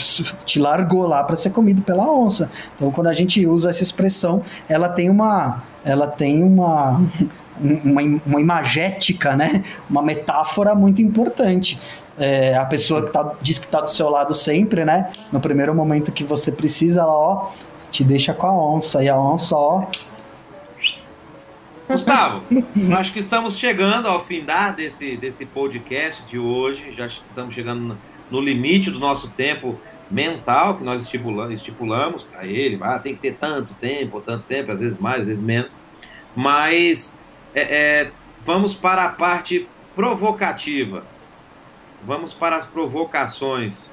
te 0.44 0.58
largou 0.58 1.06
lá 1.06 1.22
para 1.24 1.36
ser 1.36 1.50
comido 1.50 1.82
pela 1.82 2.10
onça. 2.10 2.50
Então 2.76 2.90
quando 2.90 3.08
a 3.08 3.14
gente 3.14 3.44
usa 3.46 3.70
essa 3.70 3.82
expressão, 3.82 4.42
ela 4.68 4.88
tem 4.88 5.08
uma 5.10 5.62
ela 5.84 6.06
tem 6.06 6.42
uma 6.42 7.00
uma, 7.84 8.02
uma 8.26 8.40
imagética, 8.40 9.34
né? 9.34 9.64
Uma 9.88 10.02
metáfora 10.02 10.74
muito 10.74 11.00
importante. 11.00 11.78
É, 12.18 12.56
a 12.56 12.64
pessoa 12.64 13.04
que 13.04 13.12
tá, 13.12 13.34
diz 13.42 13.58
que 13.58 13.66
está 13.66 13.80
do 13.80 13.90
seu 13.90 14.08
lado 14.08 14.34
sempre, 14.34 14.84
né? 14.84 15.12
No 15.30 15.40
primeiro 15.40 15.74
momento 15.74 16.10
que 16.10 16.24
você 16.24 16.50
precisa, 16.50 17.02
ela 17.02 17.12
ó, 17.12 17.50
te 17.90 18.02
deixa 18.02 18.32
com 18.32 18.46
a 18.46 18.52
onça 18.52 19.02
e 19.02 19.08
a 19.08 19.18
onça 19.18 19.54
ó 19.54 19.86
Gustavo, 21.88 22.42
acho 22.98 23.12
que 23.12 23.20
estamos 23.20 23.56
chegando 23.56 24.08
ao 24.08 24.24
fim 24.24 24.44
da, 24.44 24.70
desse, 24.70 25.16
desse 25.16 25.46
podcast 25.46 26.20
de 26.24 26.36
hoje. 26.36 26.92
Já 26.96 27.06
estamos 27.06 27.54
chegando 27.54 27.96
no 28.28 28.40
limite 28.40 28.90
do 28.90 28.98
nosso 28.98 29.30
tempo 29.30 29.78
mental 30.10 30.74
que 30.74 30.84
nós 30.84 31.04
estipulamos, 31.04 31.54
estipulamos 31.54 32.24
para 32.24 32.44
ele. 32.44 32.78
Ah, 32.80 32.98
tem 32.98 33.14
que 33.14 33.20
ter 33.20 33.34
tanto 33.34 33.72
tempo, 33.74 34.20
tanto 34.20 34.42
tempo, 34.48 34.72
às 34.72 34.80
vezes 34.80 34.98
mais, 34.98 35.20
às 35.20 35.26
vezes 35.28 35.42
menos. 35.42 35.70
Mas 36.34 37.16
é, 37.54 37.60
é, 37.60 38.10
vamos 38.44 38.74
para 38.74 39.04
a 39.04 39.08
parte 39.08 39.68
provocativa. 39.94 41.04
Vamos 42.04 42.32
para 42.32 42.56
as 42.56 42.66
provocações 42.66 43.90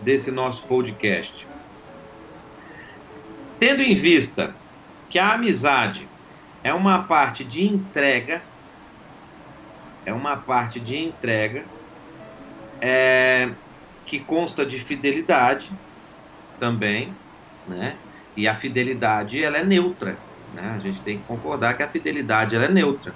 desse 0.00 0.30
nosso 0.30 0.62
podcast. 0.64 1.46
Tendo 3.58 3.82
em 3.82 3.94
vista 3.94 4.54
que 5.08 5.18
a 5.18 5.32
amizade 5.32 6.06
é 6.62 6.72
uma 6.72 7.02
parte 7.02 7.44
de 7.44 7.66
entrega, 7.66 8.42
é 10.06 10.12
uma 10.12 10.36
parte 10.36 10.78
de 10.78 10.96
entrega 10.96 11.64
é, 12.80 13.50
que 14.06 14.18
consta 14.18 14.64
de 14.64 14.78
fidelidade 14.78 15.70
também, 16.60 17.12
né? 17.66 17.96
E 18.36 18.46
a 18.46 18.54
fidelidade 18.54 19.42
ela 19.42 19.58
é 19.58 19.64
neutra, 19.64 20.16
né? 20.54 20.74
A 20.76 20.78
gente 20.78 21.00
tem 21.00 21.18
que 21.18 21.24
concordar 21.24 21.76
que 21.76 21.82
a 21.82 21.88
fidelidade 21.88 22.54
ela 22.54 22.66
é 22.66 22.70
neutra. 22.70 23.12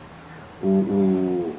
O, 0.62 0.66
o, 0.66 1.56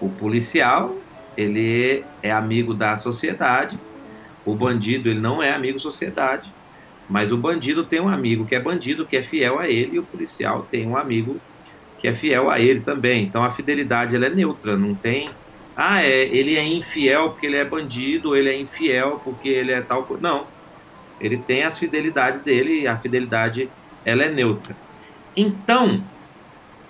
o 0.00 0.08
policial 0.10 0.96
ele 1.40 2.04
é 2.22 2.30
amigo 2.30 2.74
da 2.74 2.96
sociedade, 2.98 3.78
o 4.44 4.54
bandido 4.54 5.08
ele 5.08 5.20
não 5.20 5.42
é 5.42 5.52
amigo 5.52 5.78
da 5.78 5.82
sociedade 5.82 6.50
mas 7.10 7.32
o 7.32 7.36
bandido 7.36 7.82
tem 7.82 8.00
um 8.00 8.08
amigo 8.08 8.46
que 8.46 8.54
é 8.54 8.60
bandido, 8.60 9.04
que 9.04 9.16
é 9.16 9.22
fiel 9.22 9.58
a 9.58 9.68
ele, 9.68 9.96
e 9.96 9.98
o 9.98 10.04
policial 10.04 10.64
tem 10.70 10.86
um 10.86 10.96
amigo 10.96 11.40
que 11.98 12.06
é 12.06 12.14
fiel 12.14 12.48
a 12.48 12.60
ele 12.60 12.80
também. 12.80 13.24
Então 13.24 13.42
a 13.42 13.50
fidelidade 13.50 14.14
ela 14.14 14.26
é 14.26 14.30
neutra, 14.30 14.76
não 14.76 14.94
tem. 14.94 15.28
Ah, 15.76 16.04
é, 16.04 16.28
ele 16.28 16.56
é 16.56 16.64
infiel 16.64 17.30
porque 17.30 17.46
ele 17.46 17.56
é 17.56 17.64
bandido, 17.64 18.36
ele 18.36 18.48
é 18.48 18.56
infiel 18.56 19.20
porque 19.24 19.48
ele 19.48 19.72
é 19.72 19.80
tal 19.80 20.04
coisa. 20.04 20.22
Não. 20.22 20.46
Ele 21.20 21.36
tem 21.36 21.64
as 21.64 21.76
fidelidades 21.76 22.42
dele 22.42 22.82
e 22.82 22.86
a 22.86 22.96
fidelidade 22.96 23.68
ela 24.04 24.22
é 24.22 24.28
neutra. 24.28 24.76
Então, 25.36 26.00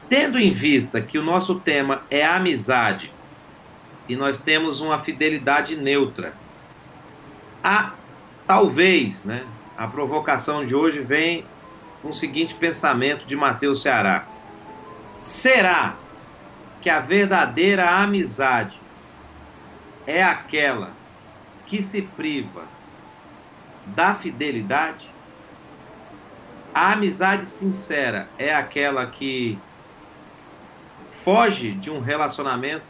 tendo 0.07 0.39
em 0.39 0.53
vista 0.53 1.01
que 1.01 1.17
o 1.17 1.23
nosso 1.23 1.55
tema 1.55 2.03
é 2.11 2.27
amizade 2.27 3.11
e 4.11 4.17
nós 4.17 4.41
temos 4.41 4.81
uma 4.81 4.99
fidelidade 4.99 5.77
neutra, 5.77 6.35
a 7.63 7.93
talvez, 8.45 9.23
né, 9.23 9.47
a 9.79 9.87
provocação 9.87 10.67
de 10.67 10.75
hoje 10.75 10.99
vem 10.99 11.45
com 12.03 12.09
o 12.09 12.15
seguinte 12.15 12.57
pensamento 12.57 13.25
de 13.25 13.37
Mateus 13.37 13.83
Ceará: 13.83 14.27
Será 15.17 15.95
que 16.83 16.91
a 16.91 16.99
verdadeira 16.99 17.89
amizade 17.89 18.81
é 20.05 20.21
aquela 20.25 20.91
que 21.69 21.81
se 21.81 22.03
priva 22.03 22.65
da 23.87 24.13
fidelidade? 24.13 25.09
A 26.75 26.95
amizade 26.95 27.47
sincera 27.47 28.29
é 28.37 28.53
aquela 28.53 29.07
que 29.07 29.57
foge 31.23 31.71
de 31.71 31.93
um 31.93 32.01
relacionamento 32.01 32.90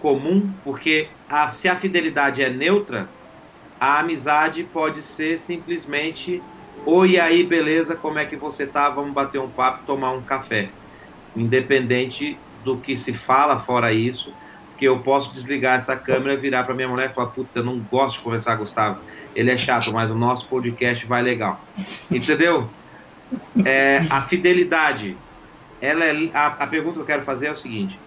comum, 0.00 0.50
porque 0.64 1.08
a, 1.28 1.48
se 1.50 1.68
a 1.68 1.76
fidelidade 1.76 2.42
é 2.42 2.50
neutra, 2.50 3.08
a 3.80 3.98
amizade 4.00 4.64
pode 4.64 5.02
ser 5.02 5.38
simplesmente 5.38 6.42
oi 6.84 7.18
aí, 7.18 7.42
beleza, 7.42 7.94
como 7.94 8.18
é 8.18 8.24
que 8.24 8.36
você 8.36 8.66
tá? 8.66 8.88
Vamos 8.88 9.12
bater 9.12 9.40
um 9.40 9.48
papo, 9.48 9.84
tomar 9.84 10.12
um 10.12 10.22
café. 10.22 10.68
Independente 11.36 12.38
do 12.64 12.76
que 12.76 12.96
se 12.96 13.12
fala 13.12 13.58
fora 13.58 13.92
isso, 13.92 14.32
porque 14.70 14.86
eu 14.86 14.98
posso 14.98 15.32
desligar 15.32 15.78
essa 15.78 15.96
câmera, 15.96 16.36
virar 16.36 16.64
para 16.64 16.74
minha 16.74 16.88
mulher 16.88 17.10
e 17.10 17.12
falar, 17.12 17.28
puta, 17.28 17.58
eu 17.58 17.64
não 17.64 17.78
gosto 17.78 18.18
de 18.18 18.24
conversar, 18.24 18.56
Gustavo. 18.56 19.00
Ele 19.34 19.50
é 19.50 19.56
chato, 19.56 19.92
mas 19.92 20.10
o 20.10 20.14
nosso 20.14 20.46
podcast 20.48 21.04
vai 21.06 21.22
legal. 21.22 21.60
Entendeu? 22.10 22.68
É, 23.64 24.02
a 24.08 24.22
fidelidade, 24.22 25.16
ela 25.80 26.04
é, 26.04 26.30
a, 26.32 26.46
a 26.46 26.66
pergunta 26.66 26.94
que 26.94 27.00
eu 27.00 27.06
quero 27.06 27.22
fazer 27.22 27.46
é 27.46 27.52
o 27.52 27.56
seguinte: 27.56 27.98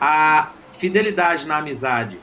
a 0.00 0.48
fidelidade 0.84 1.46
na 1.46 1.56
amizade 1.56 2.18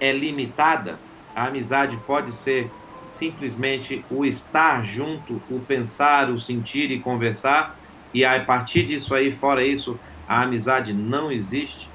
é 0.00 0.10
limitada? 0.10 0.98
A 1.36 1.48
amizade 1.48 1.98
pode 2.06 2.32
ser 2.32 2.70
simplesmente 3.10 4.02
o 4.10 4.24
estar 4.24 4.86
junto, 4.86 5.34
o 5.50 5.60
pensar, 5.60 6.30
o 6.30 6.40
sentir 6.40 6.90
e 6.90 6.98
conversar, 6.98 7.78
e 8.14 8.24
a 8.24 8.40
partir 8.40 8.84
disso 8.84 9.14
aí, 9.14 9.30
fora 9.32 9.62
isso, 9.62 10.00
a 10.26 10.44
amizade 10.44 10.94
não 10.94 11.30
existe? 11.30 11.90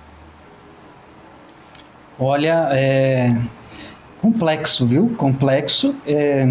Olha, 2.20 2.70
é 2.72 3.36
complexo, 4.22 4.86
viu? 4.86 5.10
Complexo. 5.18 5.96
É... 6.06 6.46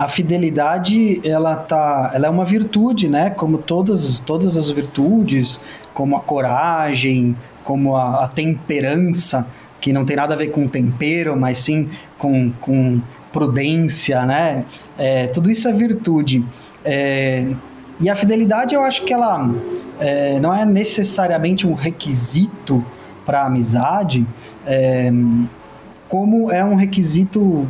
A 0.00 0.08
fidelidade, 0.08 1.20
ela 1.28 1.54
tá, 1.54 2.12
ela 2.14 2.26
é 2.26 2.30
uma 2.30 2.46
virtude, 2.46 3.06
né? 3.06 3.28
Como 3.28 3.58
todas, 3.58 4.18
todas 4.18 4.56
as 4.56 4.70
virtudes, 4.70 5.60
como 5.92 6.16
a 6.16 6.20
coragem, 6.20 7.36
como 7.62 7.94
a, 7.94 8.24
a 8.24 8.28
temperança, 8.28 9.46
que 9.78 9.92
não 9.92 10.06
tem 10.06 10.16
nada 10.16 10.32
a 10.32 10.36
ver 10.38 10.46
com 10.52 10.66
tempero, 10.66 11.36
mas 11.36 11.58
sim 11.58 11.90
com, 12.16 12.50
com 12.62 12.98
prudência, 13.30 14.24
né? 14.24 14.64
É, 14.96 15.26
tudo 15.26 15.50
isso 15.50 15.68
é 15.68 15.72
virtude. 15.74 16.42
É, 16.82 17.46
e 18.00 18.08
a 18.08 18.14
fidelidade, 18.14 18.74
eu 18.74 18.82
acho 18.82 19.04
que 19.04 19.12
ela 19.12 19.54
é, 20.00 20.40
não 20.40 20.54
é 20.54 20.64
necessariamente 20.64 21.66
um 21.66 21.74
requisito 21.74 22.82
para 23.26 23.44
amizade, 23.44 24.26
é, 24.66 25.12
como 26.08 26.50
é 26.50 26.64
um 26.64 26.74
requisito 26.74 27.68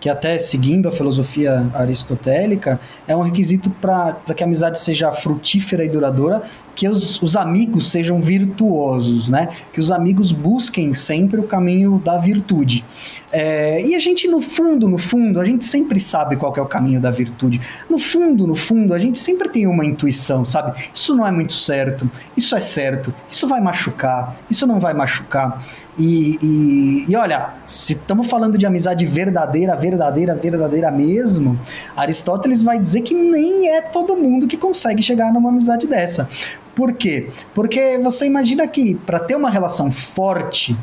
que 0.00 0.08
até 0.08 0.38
seguindo 0.38 0.88
a 0.88 0.92
filosofia 0.92 1.66
aristotélica, 1.74 2.80
é 3.06 3.14
um 3.14 3.20
requisito 3.20 3.68
para 3.70 4.16
que 4.34 4.42
a 4.42 4.46
amizade 4.46 4.78
seja 4.80 5.12
frutífera 5.12 5.84
e 5.84 5.88
duradoura, 5.88 6.42
que 6.80 6.88
os, 6.88 7.20
os 7.20 7.36
amigos 7.36 7.90
sejam 7.90 8.18
virtuosos, 8.18 9.28
né? 9.28 9.50
Que 9.70 9.82
os 9.82 9.90
amigos 9.90 10.32
busquem 10.32 10.94
sempre 10.94 11.38
o 11.38 11.42
caminho 11.42 12.00
da 12.02 12.16
virtude. 12.16 12.82
É, 13.30 13.84
e 13.86 13.94
a 13.94 14.00
gente, 14.00 14.26
no 14.26 14.40
fundo, 14.40 14.88
no 14.88 14.96
fundo, 14.96 15.38
a 15.42 15.44
gente 15.44 15.62
sempre 15.66 16.00
sabe 16.00 16.36
qual 16.36 16.56
é 16.56 16.60
o 16.62 16.64
caminho 16.64 16.98
da 16.98 17.10
virtude. 17.10 17.60
No 17.88 17.98
fundo, 17.98 18.46
no 18.46 18.56
fundo, 18.56 18.94
a 18.94 18.98
gente 18.98 19.18
sempre 19.18 19.50
tem 19.50 19.66
uma 19.66 19.84
intuição, 19.84 20.42
sabe? 20.46 20.88
Isso 20.94 21.14
não 21.14 21.26
é 21.26 21.30
muito 21.30 21.52
certo, 21.52 22.10
isso 22.34 22.56
é 22.56 22.62
certo, 22.62 23.12
isso 23.30 23.46
vai 23.46 23.60
machucar, 23.60 24.34
isso 24.50 24.66
não 24.66 24.80
vai 24.80 24.94
machucar. 24.94 25.62
E, 25.98 26.38
e, 26.42 27.04
e 27.12 27.14
olha, 27.16 27.50
se 27.66 27.92
estamos 27.92 28.26
falando 28.26 28.56
de 28.56 28.64
amizade 28.64 29.04
verdadeira, 29.04 29.76
verdadeira, 29.76 30.34
verdadeira 30.34 30.90
mesmo, 30.90 31.60
Aristóteles 31.94 32.62
vai 32.62 32.78
dizer 32.78 33.02
que 33.02 33.12
nem 33.12 33.68
é 33.68 33.82
todo 33.82 34.16
mundo 34.16 34.46
que 34.46 34.56
consegue 34.56 35.02
chegar 35.02 35.30
numa 35.30 35.50
amizade 35.50 35.86
dessa. 35.86 36.26
Por 36.74 36.92
quê? 36.92 37.28
Porque 37.54 37.98
você 37.98 38.26
imagina 38.26 38.66
que 38.66 38.94
para 38.94 39.18
ter 39.18 39.34
uma 39.34 39.50
relação 39.50 39.90
forte, 39.90 40.76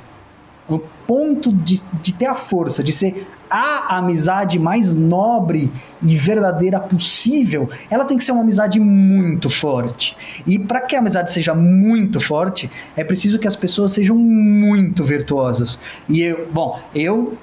no 0.69 0.79
ponto 1.07 1.51
de, 1.51 1.81
de 2.01 2.13
ter 2.13 2.25
a 2.25 2.35
força, 2.35 2.83
de 2.83 2.91
ser 2.91 3.27
a 3.49 3.97
amizade 3.97 4.59
mais 4.59 4.93
nobre 4.93 5.71
e 6.03 6.15
verdadeira 6.15 6.79
possível, 6.79 7.69
ela 7.89 8.03
tem 8.03 8.17
que 8.17 8.23
ser 8.23 8.33
uma 8.33 8.41
amizade 8.41 8.79
muito 8.79 9.49
forte. 9.49 10.17
E 10.45 10.59
para 10.59 10.81
que 10.81 10.95
a 10.95 10.99
amizade 10.99 11.31
seja 11.31 11.55
muito 11.55 12.19
forte, 12.19 12.69
é 12.95 13.03
preciso 13.03 13.39
que 13.39 13.47
as 13.47 13.55
pessoas 13.55 13.93
sejam 13.93 14.17
muito 14.17 15.05
virtuosas. 15.05 15.79
E 16.09 16.21
eu, 16.21 16.47
bom, 16.51 16.79
eu 16.93 17.37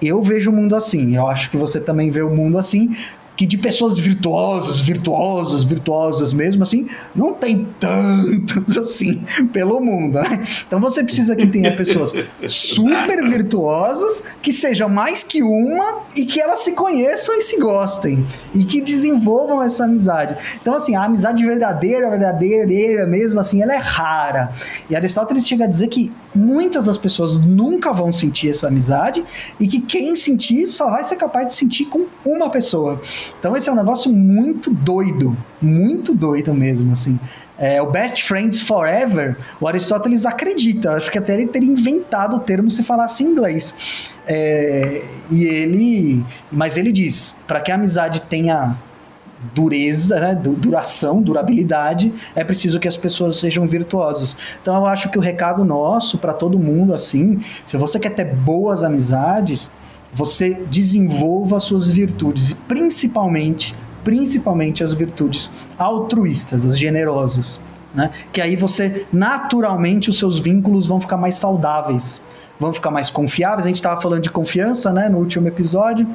eu 0.00 0.22
vejo 0.22 0.50
o 0.50 0.54
mundo 0.54 0.74
assim. 0.74 1.16
Eu 1.16 1.26
acho 1.28 1.50
que 1.50 1.56
você 1.56 1.78
também 1.78 2.10
vê 2.10 2.22
o 2.22 2.30
mundo 2.30 2.58
assim, 2.58 2.96
que 3.40 3.46
de 3.46 3.56
pessoas 3.56 3.98
virtuosas, 3.98 4.80
virtuosas, 4.80 5.64
virtuosas 5.64 6.30
mesmo, 6.30 6.62
assim, 6.62 6.90
não 7.16 7.32
tem 7.32 7.66
tantas 7.80 8.76
assim 8.76 9.24
pelo 9.50 9.80
mundo, 9.80 10.20
né? 10.20 10.46
Então 10.66 10.78
você 10.78 11.02
precisa 11.02 11.34
que 11.34 11.46
tenha 11.46 11.74
pessoas 11.74 12.12
super 12.46 13.26
virtuosas, 13.26 14.24
que 14.42 14.52
sejam 14.52 14.90
mais 14.90 15.22
que 15.22 15.42
uma 15.42 16.00
e 16.14 16.26
que 16.26 16.38
elas 16.38 16.58
se 16.58 16.72
conheçam 16.72 17.34
e 17.34 17.40
se 17.40 17.58
gostem 17.58 18.26
e 18.54 18.62
que 18.62 18.82
desenvolvam 18.82 19.62
essa 19.62 19.84
amizade. 19.84 20.36
Então, 20.60 20.74
assim, 20.74 20.94
a 20.94 21.04
amizade 21.04 21.42
verdadeira, 21.42 22.10
verdadeira 22.10 23.06
mesmo, 23.06 23.40
assim, 23.40 23.62
ela 23.62 23.74
é 23.74 23.78
rara. 23.78 24.52
E 24.90 24.94
Aristóteles 24.94 25.48
chega 25.48 25.64
a 25.64 25.66
dizer 25.66 25.88
que 25.88 26.12
muitas 26.34 26.84
das 26.84 26.98
pessoas 26.98 27.38
nunca 27.38 27.90
vão 27.90 28.12
sentir 28.12 28.50
essa 28.50 28.68
amizade 28.68 29.24
e 29.58 29.66
que 29.66 29.80
quem 29.80 30.14
sentir 30.14 30.66
só 30.66 30.90
vai 30.90 31.04
ser 31.04 31.16
capaz 31.16 31.48
de 31.48 31.54
sentir 31.54 31.86
com 31.86 32.04
uma 32.24 32.50
pessoa. 32.50 33.00
Então 33.38 33.56
esse 33.56 33.68
é 33.68 33.72
um 33.72 33.76
negócio 33.76 34.12
muito 34.12 34.72
doido, 34.72 35.36
muito 35.60 36.14
doido 36.14 36.52
mesmo, 36.54 36.92
assim. 36.92 37.18
É, 37.58 37.80
o 37.82 37.90
Best 37.90 38.24
Friends 38.24 38.62
Forever, 38.62 39.36
o 39.60 39.68
Aristóteles 39.68 40.24
acredita, 40.24 40.92
acho 40.92 41.10
que 41.10 41.18
até 41.18 41.34
ele 41.34 41.46
teria 41.46 41.70
inventado 41.70 42.36
o 42.36 42.40
termo 42.40 42.70
se 42.70 42.82
falasse 42.82 43.22
inglês. 43.22 43.74
É, 44.26 45.02
e 45.30 45.44
ele, 45.44 46.24
mas 46.50 46.78
ele 46.78 46.90
diz, 46.90 47.38
para 47.46 47.60
que 47.60 47.70
a 47.70 47.74
amizade 47.74 48.22
tenha 48.22 48.76
dureza, 49.54 50.20
né, 50.20 50.34
duração, 50.42 51.22
durabilidade, 51.22 52.12
é 52.34 52.44
preciso 52.44 52.78
que 52.78 52.88
as 52.88 52.96
pessoas 52.96 53.38
sejam 53.38 53.66
virtuosas. 53.66 54.36
Então 54.60 54.76
eu 54.76 54.86
acho 54.86 55.10
que 55.10 55.18
o 55.18 55.20
recado 55.20 55.64
nosso 55.64 56.18
para 56.18 56.32
todo 56.32 56.58
mundo 56.58 56.94
assim, 56.94 57.42
se 57.66 57.76
você 57.76 57.98
quer 57.98 58.14
ter 58.14 58.24
boas 58.24 58.84
amizades, 58.84 59.72
você 60.12 60.54
desenvolva 60.70 61.56
as 61.56 61.64
suas 61.64 61.88
virtudes 61.88 62.50
e 62.50 62.54
principalmente, 62.54 63.74
principalmente 64.04 64.82
as 64.82 64.92
virtudes 64.92 65.52
altruístas, 65.78 66.64
as 66.64 66.78
generosas, 66.78 67.60
né? 67.94 68.10
Que 68.32 68.40
aí 68.40 68.56
você 68.56 69.06
naturalmente 69.12 70.10
os 70.10 70.18
seus 70.18 70.38
vínculos 70.38 70.86
vão 70.86 71.00
ficar 71.00 71.16
mais 71.16 71.36
saudáveis, 71.36 72.22
vão 72.58 72.72
ficar 72.72 72.90
mais 72.90 73.10
confiáveis. 73.10 73.66
A 73.66 73.68
gente 73.68 73.76
estava 73.76 74.00
falando 74.00 74.22
de 74.22 74.30
confiança, 74.30 74.92
né, 74.92 75.08
no 75.08 75.18
último 75.18 75.48
episódio. 75.48 76.06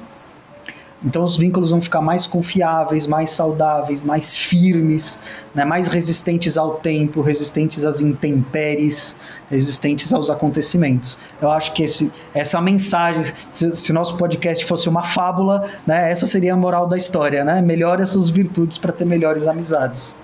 Então 1.05 1.23
os 1.23 1.37
vínculos 1.37 1.69
vão 1.69 1.79
ficar 1.79 2.01
mais 2.01 2.25
confiáveis, 2.25 3.05
mais 3.05 3.29
saudáveis, 3.29 4.03
mais 4.03 4.35
firmes, 4.35 5.19
né, 5.53 5.63
mais 5.63 5.87
resistentes 5.87 6.57
ao 6.57 6.77
tempo, 6.77 7.21
resistentes 7.21 7.85
às 7.85 8.01
intempéries, 8.01 9.19
resistentes 9.49 10.11
aos 10.11 10.31
acontecimentos. 10.31 11.19
Eu 11.39 11.51
acho 11.51 11.73
que 11.73 11.83
esse, 11.83 12.11
essa 12.33 12.59
mensagem, 12.59 13.23
se, 13.51 13.91
o 13.91 13.93
nosso 13.93 14.17
podcast 14.17 14.65
fosse 14.65 14.89
uma 14.89 15.03
fábula, 15.03 15.69
né, 15.85 16.11
essa 16.11 16.25
seria 16.25 16.53
a 16.53 16.57
moral 16.57 16.87
da 16.87 16.97
história, 16.97 17.43
né? 17.43 17.61
Melhore 17.61 18.01
as 18.01 18.09
suas 18.09 18.29
virtudes 18.29 18.79
para 18.79 18.91
ter 18.91 19.05
melhores 19.05 19.47
amizades. 19.47 20.17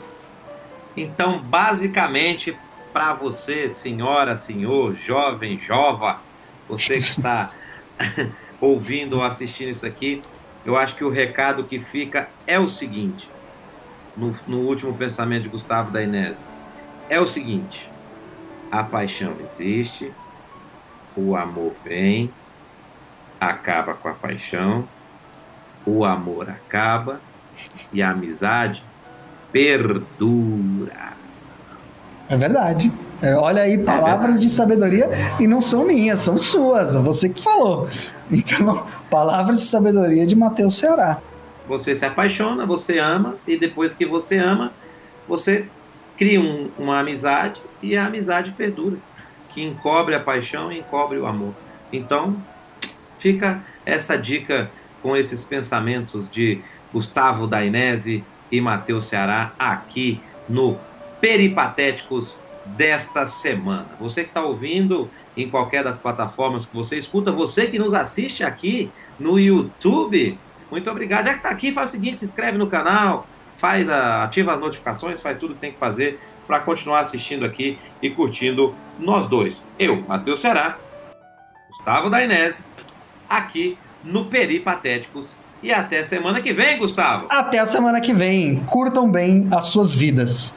Então, 0.97 1.39
basicamente, 1.39 2.57
para 2.91 3.13
você, 3.13 3.69
senhora, 3.69 4.35
senhor, 4.35 4.95
jovem, 4.95 5.59
jova, 5.59 6.19
você 6.67 6.95
que 6.95 7.07
está 7.07 7.51
ouvindo 8.59 9.17
ou 9.17 9.23
assistindo 9.23 9.69
isso 9.69 9.85
aqui, 9.85 10.21
eu 10.65 10.77
acho 10.77 10.95
que 10.95 11.03
o 11.03 11.09
recado 11.09 11.63
que 11.63 11.79
fica 11.79 12.29
é 12.45 12.59
o 12.59 12.67
seguinte, 12.67 13.29
no, 14.15 14.35
no 14.47 14.59
último 14.59 14.95
pensamento 14.95 15.43
de 15.43 15.49
Gustavo 15.49 15.91
da 15.91 16.01
Inés, 16.01 16.37
é 17.09 17.19
o 17.19 17.27
seguinte: 17.27 17.89
a 18.71 18.83
paixão 18.83 19.35
existe, 19.45 20.11
o 21.15 21.35
amor 21.35 21.73
vem, 21.83 22.31
acaba 23.39 23.93
com 23.93 24.07
a 24.07 24.13
paixão, 24.13 24.87
o 25.85 26.05
amor 26.05 26.49
acaba 26.49 27.19
e 27.91 28.01
a 28.01 28.11
amizade 28.11 28.83
perdura. 29.51 31.11
É 32.29 32.37
verdade. 32.37 32.91
É, 33.21 33.35
olha 33.35 33.61
aí, 33.61 33.77
palavras 33.77 34.41
de 34.41 34.49
sabedoria 34.49 35.07
e 35.39 35.45
não 35.47 35.61
são 35.61 35.85
minhas, 35.85 36.21
são 36.21 36.37
suas. 36.37 36.95
Você 36.95 37.29
que 37.29 37.43
falou. 37.43 37.87
Então, 38.33 38.87
palavras 39.09 39.59
de 39.59 39.65
sabedoria 39.65 40.25
de 40.25 40.37
Mateus 40.37 40.77
Ceará. 40.77 41.19
Você 41.67 41.93
se 41.93 42.05
apaixona, 42.05 42.65
você 42.65 42.97
ama, 42.97 43.35
e 43.45 43.57
depois 43.57 43.93
que 43.93 44.05
você 44.05 44.37
ama, 44.37 44.71
você 45.27 45.65
cria 46.17 46.39
um, 46.39 46.69
uma 46.79 47.01
amizade 47.01 47.59
e 47.83 47.97
a 47.97 48.05
amizade 48.05 48.51
perdura, 48.51 48.95
que 49.49 49.61
encobre 49.61 50.15
a 50.15 50.19
paixão 50.21 50.71
e 50.71 50.79
encobre 50.79 51.17
o 51.17 51.25
amor. 51.25 51.53
Então, 51.91 52.37
fica 53.19 53.61
essa 53.85 54.17
dica 54.17 54.71
com 55.03 55.17
esses 55.17 55.43
pensamentos 55.43 56.31
de 56.31 56.61
Gustavo 56.93 57.47
Dainese 57.47 58.23
e 58.49 58.61
Mateus 58.61 59.07
Ceará 59.07 59.51
aqui 59.59 60.21
no 60.47 60.77
Peripatéticos 61.19 62.37
desta 62.75 63.25
semana. 63.25 63.87
Você 63.99 64.23
que 64.23 64.29
está 64.29 64.43
ouvindo 64.43 65.09
em 65.35 65.49
qualquer 65.49 65.83
das 65.83 65.97
plataformas 65.97 66.65
que 66.65 66.75
você 66.75 66.97
escuta, 66.97 67.31
você 67.31 67.67
que 67.67 67.79
nos 67.79 67.93
assiste 67.93 68.43
aqui 68.43 68.89
no 69.19 69.39
YouTube, 69.39 70.37
muito 70.69 70.89
obrigado. 70.89 71.25
Já 71.25 71.31
que 71.31 71.37
está 71.37 71.49
aqui, 71.49 71.71
faz 71.71 71.89
o 71.89 71.91
seguinte: 71.93 72.19
se 72.19 72.25
inscreve 72.25 72.57
no 72.57 72.67
canal, 72.67 73.27
faz 73.57 73.89
a, 73.89 74.23
ativa 74.23 74.53
as 74.53 74.59
notificações, 74.59 75.21
faz 75.21 75.37
tudo 75.37 75.53
que 75.53 75.59
tem 75.59 75.71
que 75.71 75.77
fazer 75.77 76.19
para 76.47 76.59
continuar 76.59 77.01
assistindo 77.01 77.45
aqui 77.45 77.77
e 78.01 78.09
curtindo 78.09 78.73
nós 78.99 79.27
dois. 79.27 79.65
Eu, 79.77 80.01
Matheus 80.07 80.41
Será, 80.41 80.77
Gustavo 81.69 82.09
Dainese, 82.09 82.63
aqui 83.29 83.77
no 84.03 84.25
Peripatéticos. 84.25 85.29
E 85.63 85.71
até 85.71 86.03
semana 86.03 86.41
que 86.41 86.51
vem, 86.51 86.79
Gustavo. 86.79 87.27
Até 87.29 87.59
a 87.59 87.67
semana 87.67 88.01
que 88.01 88.13
vem. 88.13 88.61
Curtam 88.65 89.09
bem 89.09 89.47
as 89.51 89.65
suas 89.65 89.93
vidas. 89.93 90.55